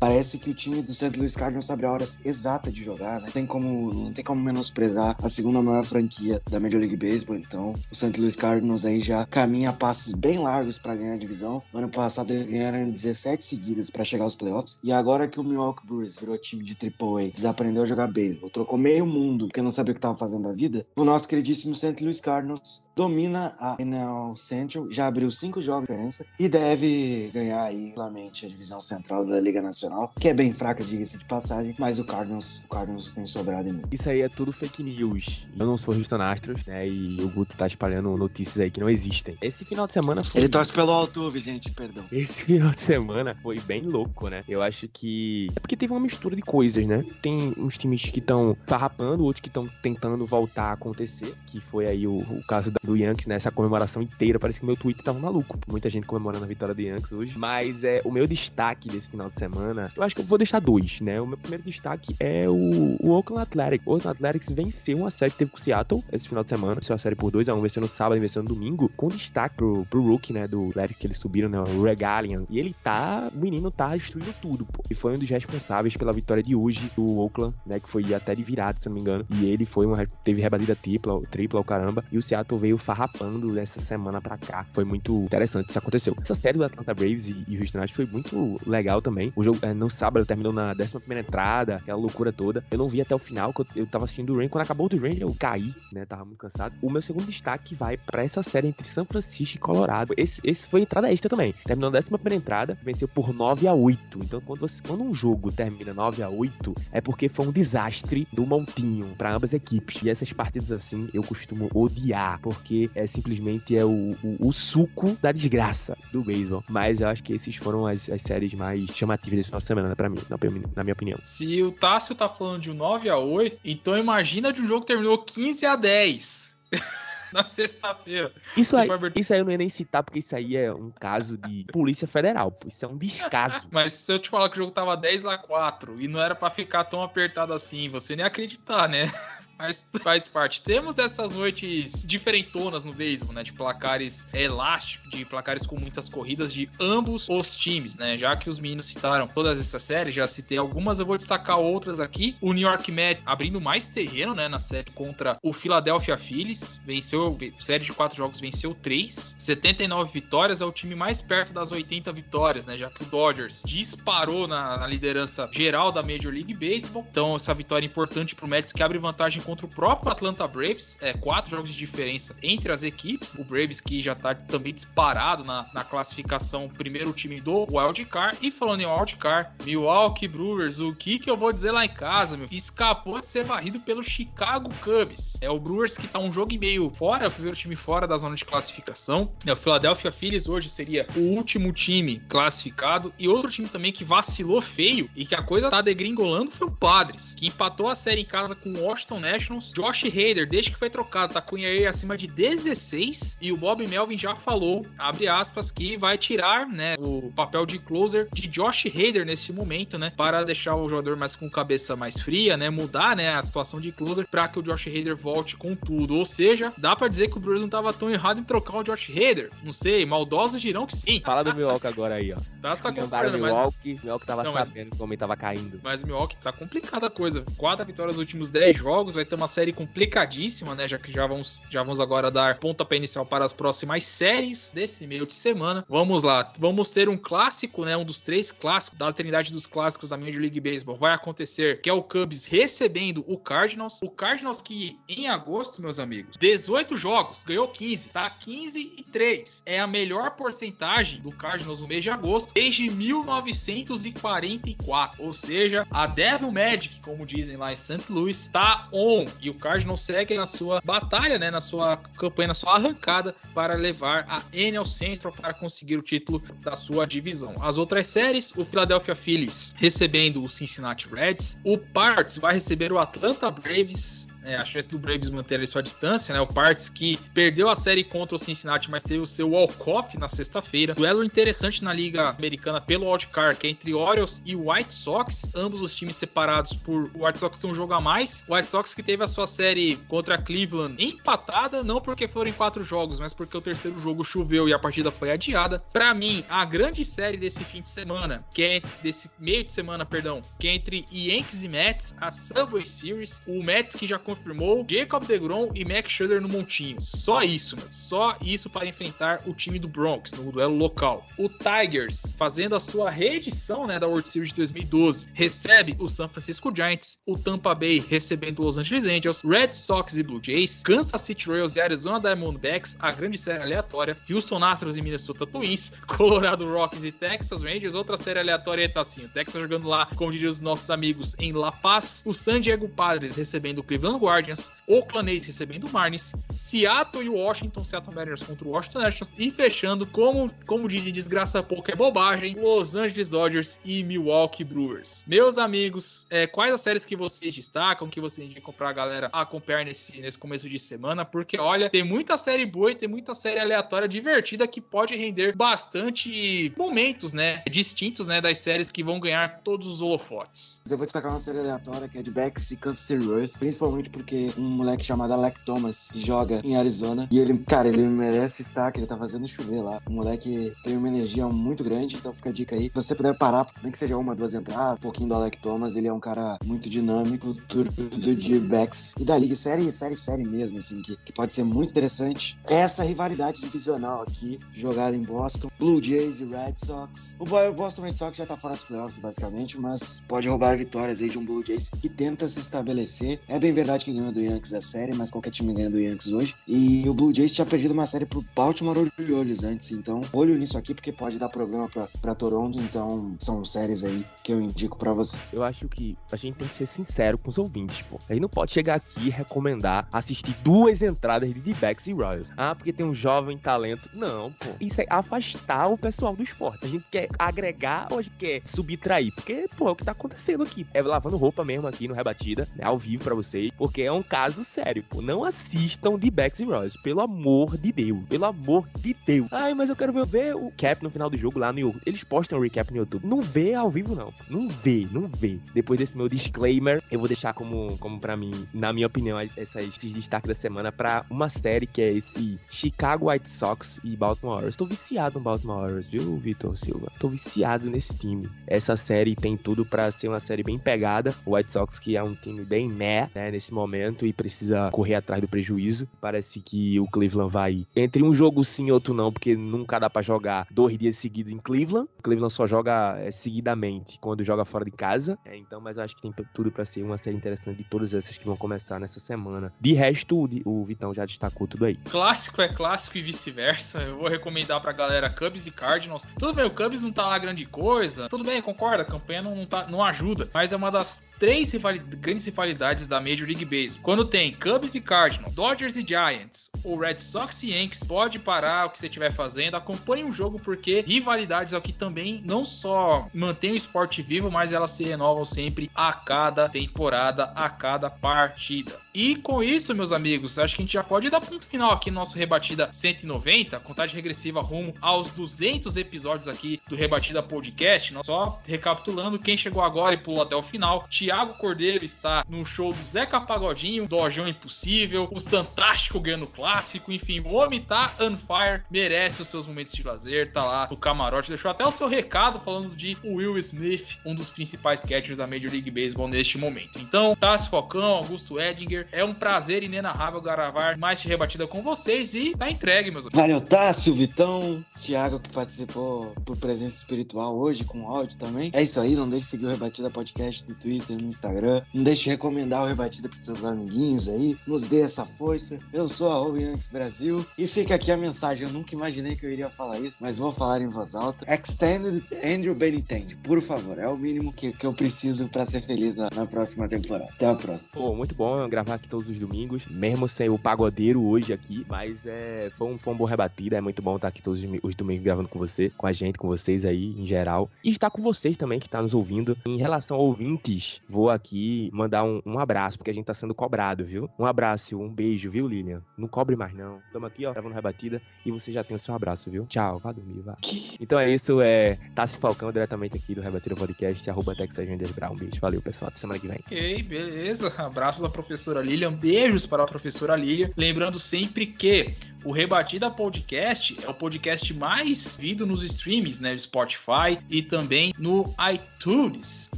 [0.00, 1.16] Parece que o time do St.
[1.16, 3.30] Louis Cardinals sabe a hora exata de jogar, né?
[3.32, 7.36] Tem como, não tem como menosprezar a segunda maior franquia da Major League Baseball.
[7.36, 8.18] Então, o St.
[8.18, 11.62] Louis Cardinals aí já caminha passos bem largos para ganhar a divisão.
[11.74, 14.80] Ano passado eles ganharam 17 seguidas para chegar aos playoffs.
[14.82, 18.78] E agora que o Milwaukee Brewers virou time de AAA, desaprendeu a jogar beisebol, trocou
[18.78, 22.02] meio mundo porque não sabia o que estava fazendo da vida, o nosso queridíssimo St.
[22.02, 27.64] Louis Cardinals domina a NL Central, já abriu cinco jogos de diferença e deve ganhar
[27.64, 31.74] aí, claramente, a divisão central da Liga Nacional, que é bem fraca, diga-se de passagem,
[31.78, 33.82] mas o Cardinals, o Cardinals tem sobrado em mim.
[33.90, 35.46] Isso aí é tudo fake news.
[35.56, 36.88] Eu não sou Houston Astros, né?
[36.88, 39.36] E o Guto tá espalhando notícias aí que não existem.
[39.42, 40.40] Esse final de semana foi...
[40.40, 42.04] Ele torce pelo Altuve, gente, perdão.
[42.12, 44.44] Esse final de semana foi bem louco, né?
[44.48, 45.48] Eu acho que...
[45.56, 47.04] É porque teve uma mistura de coisas, né?
[47.22, 51.86] Tem uns times que estão farrapando, outros que estão tentando voltar a acontecer, que foi
[51.86, 53.36] aí o, o caso da do Yankees, né?
[53.36, 54.38] Essa comemoração inteira.
[54.38, 55.58] Parece que meu Twitter tava maluco.
[55.68, 57.38] Muita gente comemorando a vitória do Yankees hoje.
[57.38, 59.90] Mas é o meu destaque desse final de semana.
[59.96, 61.20] Eu acho que eu vou deixar dois, né?
[61.20, 63.86] O meu primeiro destaque é o, o Oakland Athletics.
[63.86, 66.74] O Oakland Athletics venceu uma série que teve com o Seattle esse final de semana.
[66.76, 68.90] Venceu a série por 2x1, venceu no sábado e venceu no domingo.
[68.96, 70.46] Com destaque pro, pro rookie, né?
[70.46, 71.60] Do Athletics que eles subiram, né?
[71.60, 72.48] O Regalians.
[72.50, 73.30] E ele tá.
[73.34, 74.82] O menino tá destruindo tudo, pô.
[74.90, 77.80] E foi um dos responsáveis pela vitória de hoje do Oakland, né?
[77.80, 79.26] Que foi até de virada, se não me engano.
[79.30, 80.06] E ele foi uma.
[80.24, 82.04] Teve rebatida tripla, tripla ao caramba.
[82.12, 84.66] E o Seattle veio farrapando dessa semana pra cá.
[84.72, 86.16] Foi muito interessante isso aconteceu.
[86.20, 89.32] Essa série do Atlanta Braves e, e Houston Astros foi muito legal também.
[89.36, 92.64] O jogo é, no sábado terminou na 11 primeira entrada, aquela loucura toda.
[92.70, 94.48] Eu não vi até o final, que eu, eu tava assistindo o Rain.
[94.48, 96.04] Quando acabou o Rain, eu caí, né?
[96.04, 96.74] Tava muito cansado.
[96.80, 100.14] O meu segundo destaque vai pra essa série entre São Francisco e Colorado.
[100.16, 101.54] Esse, esse foi entrada extra também.
[101.64, 105.12] Terminou na 11 primeira entrada, venceu por 9 a 8 Então, quando, você, quando um
[105.12, 110.02] jogo termina 9 a 8 é porque foi um desastre do montinho para ambas equipes.
[110.02, 112.63] E essas partidas assim eu costumo odiar, porque
[112.94, 116.64] é simplesmente é o, o, o suco da desgraça do beisebol.
[116.68, 119.88] Mas eu acho que esses foram as, as séries mais chamativas desse final de semana,
[119.88, 120.36] né, pra mim, na,
[120.76, 121.18] na, minha opinião.
[121.22, 124.80] Se o Tássio tá falando de um 9 a 8 então imagina de um jogo
[124.80, 126.54] que terminou 15 a 10
[127.32, 128.32] na sexta-feira.
[128.56, 131.36] Isso aí, isso aí eu não ia nem citar, porque isso aí é um caso
[131.36, 132.68] de Polícia Federal, pô.
[132.68, 133.66] Isso é um descaso.
[133.72, 136.34] Mas se eu te falar que o jogo tava 10 a 4 e não era
[136.34, 139.12] para ficar tão apertado assim, você nem acreditar, né?
[139.58, 140.62] Mas faz parte.
[140.62, 143.42] Temos essas noites diferentonas no beisebol, né?
[143.42, 148.18] De placares elásticos, de placares com muitas corridas de ambos os times, né?
[148.18, 152.00] Já que os meninos citaram todas essas séries, já citei algumas, eu vou destacar outras
[152.00, 152.36] aqui.
[152.40, 154.48] O New York Mets abrindo mais terreno, né?
[154.48, 156.80] Na série contra o Philadelphia Phillies.
[156.84, 159.34] Venceu, série de quatro jogos, venceu três.
[159.38, 162.76] 79 vitórias, é o time mais perto das 80 vitórias, né?
[162.76, 167.06] Já que o Dodgers disparou na, na liderança geral da Major League Baseball.
[167.10, 170.98] Então, essa vitória é importante pro Mets que abre vantagem contra o próprio Atlanta Braves,
[171.00, 173.34] é, quatro jogos de diferença entre as equipes.
[173.34, 178.38] O Braves que já tá também disparado na, na classificação, primeiro time do Wild Card.
[178.40, 181.88] E falando em Wild Card, Milwaukee Brewers, o que que eu vou dizer lá em
[181.88, 182.48] casa, meu?
[182.50, 185.36] Escapou de ser varrido pelo Chicago Cubs.
[185.40, 188.16] É o Brewers que tá um jogo e meio fora, o primeiro time fora da
[188.16, 189.30] zona de classificação.
[189.46, 193.12] É, o Philadelphia Phillies hoje seria o último time classificado.
[193.18, 196.70] E outro time também que vacilou feio e que a coisa tá degringolando foi o
[196.70, 199.72] Padres, que empatou a série em casa com o Washington Nationals Nationals.
[199.72, 203.86] Josh Hader, desde que foi trocado, tá com ERA acima de 16 e o Bob
[203.86, 208.86] Melvin já falou, abre aspas, que vai tirar, né, o papel de closer de Josh
[208.86, 213.16] Hader nesse momento, né, para deixar o jogador mais com cabeça mais fria, né, mudar,
[213.16, 216.16] né, a situação de closer para que o Josh Hader volte com tudo.
[216.16, 218.82] Ou seja, dá para dizer que o Brewers não tava tão errado em trocar o
[218.84, 219.50] Josh Hader.
[219.62, 221.20] Não sei, maldosos dirão que sim.
[221.24, 222.36] Fala do Milwaukee agora aí, ó.
[222.64, 225.36] Tá, você tá concordando, mas Milwaukee, Milwaukee tava Não, mas- sabendo que o homem tava
[225.36, 225.78] caindo.
[225.82, 227.44] Mas Milwaukee tá complicada a coisa.
[227.58, 230.88] Quatro vitórias nos últimos 10 jogos, vai ter uma série complicadíssima, né?
[230.88, 235.06] Já que já vamos, já vamos agora dar pontapé inicial para as próximas séries desse
[235.06, 235.84] meio de semana.
[235.88, 237.96] Vamos lá, vamos ter um clássico, né?
[237.96, 241.90] Um dos três clássicos da trindade dos clássicos da Major League Baseball vai acontecer, que
[241.90, 244.00] é o Cubs recebendo o Cardinals.
[244.02, 249.62] O Cardinals que em agosto, meus amigos, 18 jogos, ganhou 15, tá 15 e 3.
[249.66, 255.22] É a melhor porcentagem do Cardinals no mês de agosto desde 1944.
[255.22, 258.10] Ou seja, a Devil Magic, como dizem lá em St.
[258.10, 259.13] Louis, tá on.
[259.40, 261.50] E o Cardinals segue na sua batalha, né?
[261.50, 266.42] Na sua campanha, na sua arrancada para levar a NL Central para conseguir o título
[266.60, 267.54] da sua divisão.
[267.60, 272.98] As outras séries, o Philadelphia Phillies recebendo o Cincinnati Reds, o Parts vai receber o
[272.98, 274.26] Atlanta Braves.
[274.44, 276.40] É, a chance do Braves manter ali sua distância, né?
[276.40, 280.28] O Parts que perdeu a série contra o Cincinnati, mas teve o seu walk-off na
[280.28, 280.94] sexta-feira.
[280.94, 285.46] Duelo interessante na Liga Americana pelo wildcard, que é entre Orioles e White Sox.
[285.54, 288.44] Ambos os times separados por o White Sox tem um jogo a mais.
[288.48, 292.52] O White Sox que teve a sua série contra Cleveland empatada, não porque foram em
[292.54, 295.82] quatro jogos, mas porque o terceiro jogo choveu e a partida foi adiada.
[295.92, 300.04] Pra mim, a grande série desse fim de semana, que é desse meio de semana,
[300.04, 303.42] perdão, que é entre Yankees e Mets, a Subway Series.
[303.46, 307.00] O Mets que já confirmou Jacob DeGrom e Max Scherzer no montinho.
[307.00, 307.76] Só isso.
[307.90, 311.26] Só isso para enfrentar o time do Bronx no duelo local.
[311.38, 316.28] O Tigers, fazendo a sua reedição né, da World Series de 2012, recebe o San
[316.28, 317.18] Francisco Giants.
[317.26, 319.42] O Tampa Bay recebendo o Los Angeles Angels.
[319.44, 320.82] Red Sox e Blue Jays.
[320.82, 322.96] Kansas City Royals e Arizona Diamondbacks.
[323.00, 324.16] A grande série aleatória.
[324.28, 325.92] Houston Astros e Minnesota Twins.
[326.06, 327.94] Colorado Rockies e Texas Rangers.
[327.94, 329.24] Outra série aleatória tá assim.
[329.24, 332.22] O Texas jogando lá, como diriam os nossos amigos, em La Paz.
[332.26, 337.28] O San Diego Padres recebendo o Cleveland Guardians, Oakland A's recebendo o Marlins, Seattle e
[337.28, 341.94] Washington, Seattle Mariners contra o Washington Nationals e fechando, como, como dizem, desgraça pouco é
[341.94, 345.24] bobagem, Los Angeles Dodgers e Milwaukee Brewers.
[345.26, 349.84] Meus amigos, é, quais as séries que vocês destacam, que vocês indicam pra galera acompanhar
[349.84, 351.24] nesse, nesse começo de semana?
[351.24, 355.56] Porque, olha, tem muita série boa e tem muita série aleatória divertida que pode render
[355.56, 360.80] bastante momentos, né, distintos, né, das séries que vão ganhar todos os holofotes.
[360.88, 364.52] Eu vou destacar uma série aleatória que é de Becks e City Royals, principalmente porque
[364.56, 369.06] um moleque chamado Alec Thomas joga em Arizona e ele, cara, ele merece destaque, ele
[369.06, 370.00] tá fazendo chover lá.
[370.06, 372.84] O moleque tem uma energia muito grande, então fica a dica aí.
[372.84, 375.96] Se você puder parar, nem que seja uma, duas entradas, um pouquinho do Alec Thomas,
[375.96, 377.90] ele é um cara muito dinâmico, tudo
[378.36, 381.90] de Becks e da liga, série, série, série mesmo, assim, que, que pode ser muito
[381.90, 382.58] interessante.
[382.66, 387.34] Essa rivalidade divisional aqui, jogada em Boston, Blue Jays e Red Sox.
[387.38, 391.28] O Boston Red Sox já tá fora dos playoffs, basicamente, mas pode roubar vitórias aí
[391.28, 393.40] de um Blue Jays que tenta se estabelecer.
[393.48, 396.32] É bem verdade que ganhou do Yankees a série, mas qualquer time ganha do Yankees
[396.32, 396.54] hoje.
[396.68, 400.76] E o Blue Jays tinha perdido uma série pro Baltimore Orioles antes, então olho nisso
[400.76, 404.98] aqui porque pode dar problema pra, pra Toronto, então são séries aí que eu indico
[404.98, 405.36] pra você.
[405.52, 408.18] Eu acho que a gente tem que ser sincero com os ouvintes, pô.
[408.28, 412.52] A gente não pode chegar aqui e recomendar assistir duas entradas de D-Backs e Royals.
[412.56, 414.08] Ah, porque tem um jovem talento.
[414.14, 414.70] Não, pô.
[414.80, 416.84] Isso é afastar o pessoal do esporte.
[416.84, 419.32] A gente quer agregar ou a gente quer subtrair?
[419.34, 420.86] Porque, pô, é o que tá acontecendo aqui.
[420.92, 424.22] É lavando roupa mesmo aqui no Rebatida, né, ao vivo pra vocês, porque é um
[424.22, 425.20] caso sério, pô.
[425.20, 428.24] Não assistam D-Backs e Royals, pelo amor de Deus.
[428.28, 429.52] Pelo amor de Deus.
[429.52, 432.02] Ai, mas eu quero ver, ver o cap no final do jogo lá no YouTube.
[432.06, 433.26] Eles postam o recap no YouTube.
[433.26, 434.32] Não vê ao vivo, não.
[434.48, 435.58] Não vê, não vê.
[435.72, 439.76] Depois desse meu disclaimer, eu vou deixar como, como para mim, na minha opinião, essas,
[439.76, 444.56] esses destaques da semana pra uma série que é esse Chicago White Sox e Baltimore
[444.56, 444.76] Orioles.
[444.76, 447.10] Tô viciado no Baltimore Orioles, viu, Vitor Silva?
[447.18, 448.48] Tô viciado nesse time.
[448.66, 451.34] Essa série tem tudo pra ser uma série bem pegada.
[451.44, 455.14] O White Sox, que é um time bem meh, né, nesse momento e precisa correr
[455.14, 456.08] atrás do prejuízo.
[456.20, 460.08] Parece que o Cleveland vai entre um jogo sim e outro não, porque nunca dá
[460.08, 462.08] pra jogar dois dias seguidos em Cleveland.
[462.22, 465.38] Cleveland só joga é, seguidamente quando joga fora de casa.
[465.44, 468.14] É, então, mas eu acho que tem tudo pra ser uma série interessante de todas
[468.14, 469.72] essas que vão começar nessa semana.
[469.80, 471.96] De resto, o, o Vitão já destacou tudo aí.
[471.96, 474.02] Clássico é clássico e vice-versa.
[474.02, 476.28] Eu vou recomendar pra galera Cubs e Cardinals.
[476.38, 478.28] Tudo bem, o Cubs não tá lá grande coisa.
[478.28, 480.48] Tudo bem, concorda, a campanha não, tá, não ajuda.
[480.52, 484.02] Mas é uma das três rivali grandes rivalidades da Major League Baseball.
[484.02, 488.86] Quando tem Cubs e Cardinals, Dodgers e Giants, ou Red Sox e Yankees, pode parar
[488.86, 493.72] o que você estiver fazendo, acompanhe o jogo porque rivalidades que também não só mantém
[493.72, 498.98] o esporte vivo, mas elas se renovam sempre a cada temporada, a cada partida.
[499.14, 502.10] E com isso, meus amigos, acho que a gente já pode dar ponto final aqui
[502.10, 508.12] no nosso Rebatida 190, contagem regressiva rumo aos 200 episódios aqui do Rebatida Podcast.
[508.24, 512.92] Só recapitulando, quem chegou agora e pulou até o final, Thiago Cordeiro está no show
[512.92, 518.82] do Zeca Pagodinho, Dojão Impossível, o Santástico ganhando clássico, enfim, o homem tá on fire,
[518.88, 522.60] merece os seus momentos de lazer, tá lá no camarote, deixou até o seu recado
[522.60, 527.00] falando de Will Smith, um dos principais catchers da Major League Baseball neste momento.
[527.00, 532.32] Então, Tassi Focão, Augusto Edinger, é um prazer inenarrável gravar mais de rebatida com vocês
[532.36, 533.40] e tá entregue, meus amigos.
[533.40, 538.70] Valeu, Tássio, Vitão, Thiago que participou por presença espiritual hoje com áudio também.
[538.72, 541.82] É isso aí, não deixe de seguir o Rebatida Podcast no Twitter, no Instagram.
[541.92, 544.56] Não deixe de recomendar o Rebatida pros seus amiguinhos aí.
[544.66, 545.78] Nos dê essa força.
[545.92, 548.66] Eu sou a Yankees Brasil e fica aqui a mensagem.
[548.66, 551.44] Eu nunca imaginei que eu iria falar isso, mas vou falar em voz alta.
[551.52, 553.98] Extended Andrew Benintendi, por favor.
[553.98, 557.30] É o mínimo que, que eu preciso para ser feliz na, na próxima temporada.
[557.34, 557.90] Até a próxima.
[557.92, 562.24] Pô, muito bom gravar aqui todos os domingos, mesmo sem o pagodeiro hoje aqui, mas
[562.24, 565.24] é, foi, um, foi um bom rebatida, é muito bom estar aqui todos os domingos
[565.24, 568.56] gravando com você, com a gente, com vocês aí em geral, e estar com vocês
[568.56, 569.56] também que está nos ouvindo.
[569.66, 573.54] Em relação a ouvintes, vou aqui mandar um, um, abraço, porque a gente tá sendo
[573.54, 574.28] cobrado, viu?
[574.38, 576.02] Um abraço, um beijo, viu, Lilian?
[576.16, 577.00] Não cobre mais não.
[577.12, 579.66] Tamo aqui, ó, gravando rebatida, e você já tem o seu abraço, viu?
[579.66, 580.56] Tchau, vá dormir, vá.
[581.00, 584.88] Então é isso, é Tassi Falcão, diretamente aqui do Rebatida Podcast, arroba Texas.
[584.88, 586.58] Um beijo, valeu, pessoal, até semana que vem.
[586.66, 587.72] Ok, beleza.
[587.76, 590.70] Abraços da professora Lilian, beijos para a professora Lilian.
[590.76, 592.14] Lembrando sempre que
[592.44, 596.56] o Rebatida Podcast é o podcast mais visto nos streams, né?
[596.56, 599.70] Spotify e também no iTunes.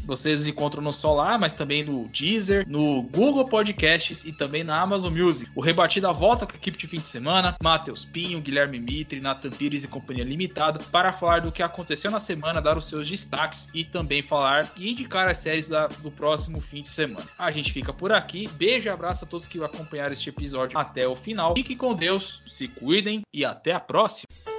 [0.05, 4.81] Vocês encontram não só lá, mas também no Deezer, no Google Podcasts e também na
[4.81, 5.51] Amazon Music.
[5.55, 9.51] O Rebatida volta com a equipe de fim de semana, Matheus Pinho, Guilherme Mitre, Nathan
[9.51, 13.69] Pires e Companhia Limitada, para falar do que aconteceu na semana, dar os seus destaques
[13.75, 17.27] e também falar e indicar as séries da, do próximo fim de semana.
[17.39, 18.49] A gente fica por aqui.
[18.55, 21.55] Beijo e abraço a todos que acompanharam este episódio até o final.
[21.55, 24.56] Fique com Deus se cuidem e até a próxima!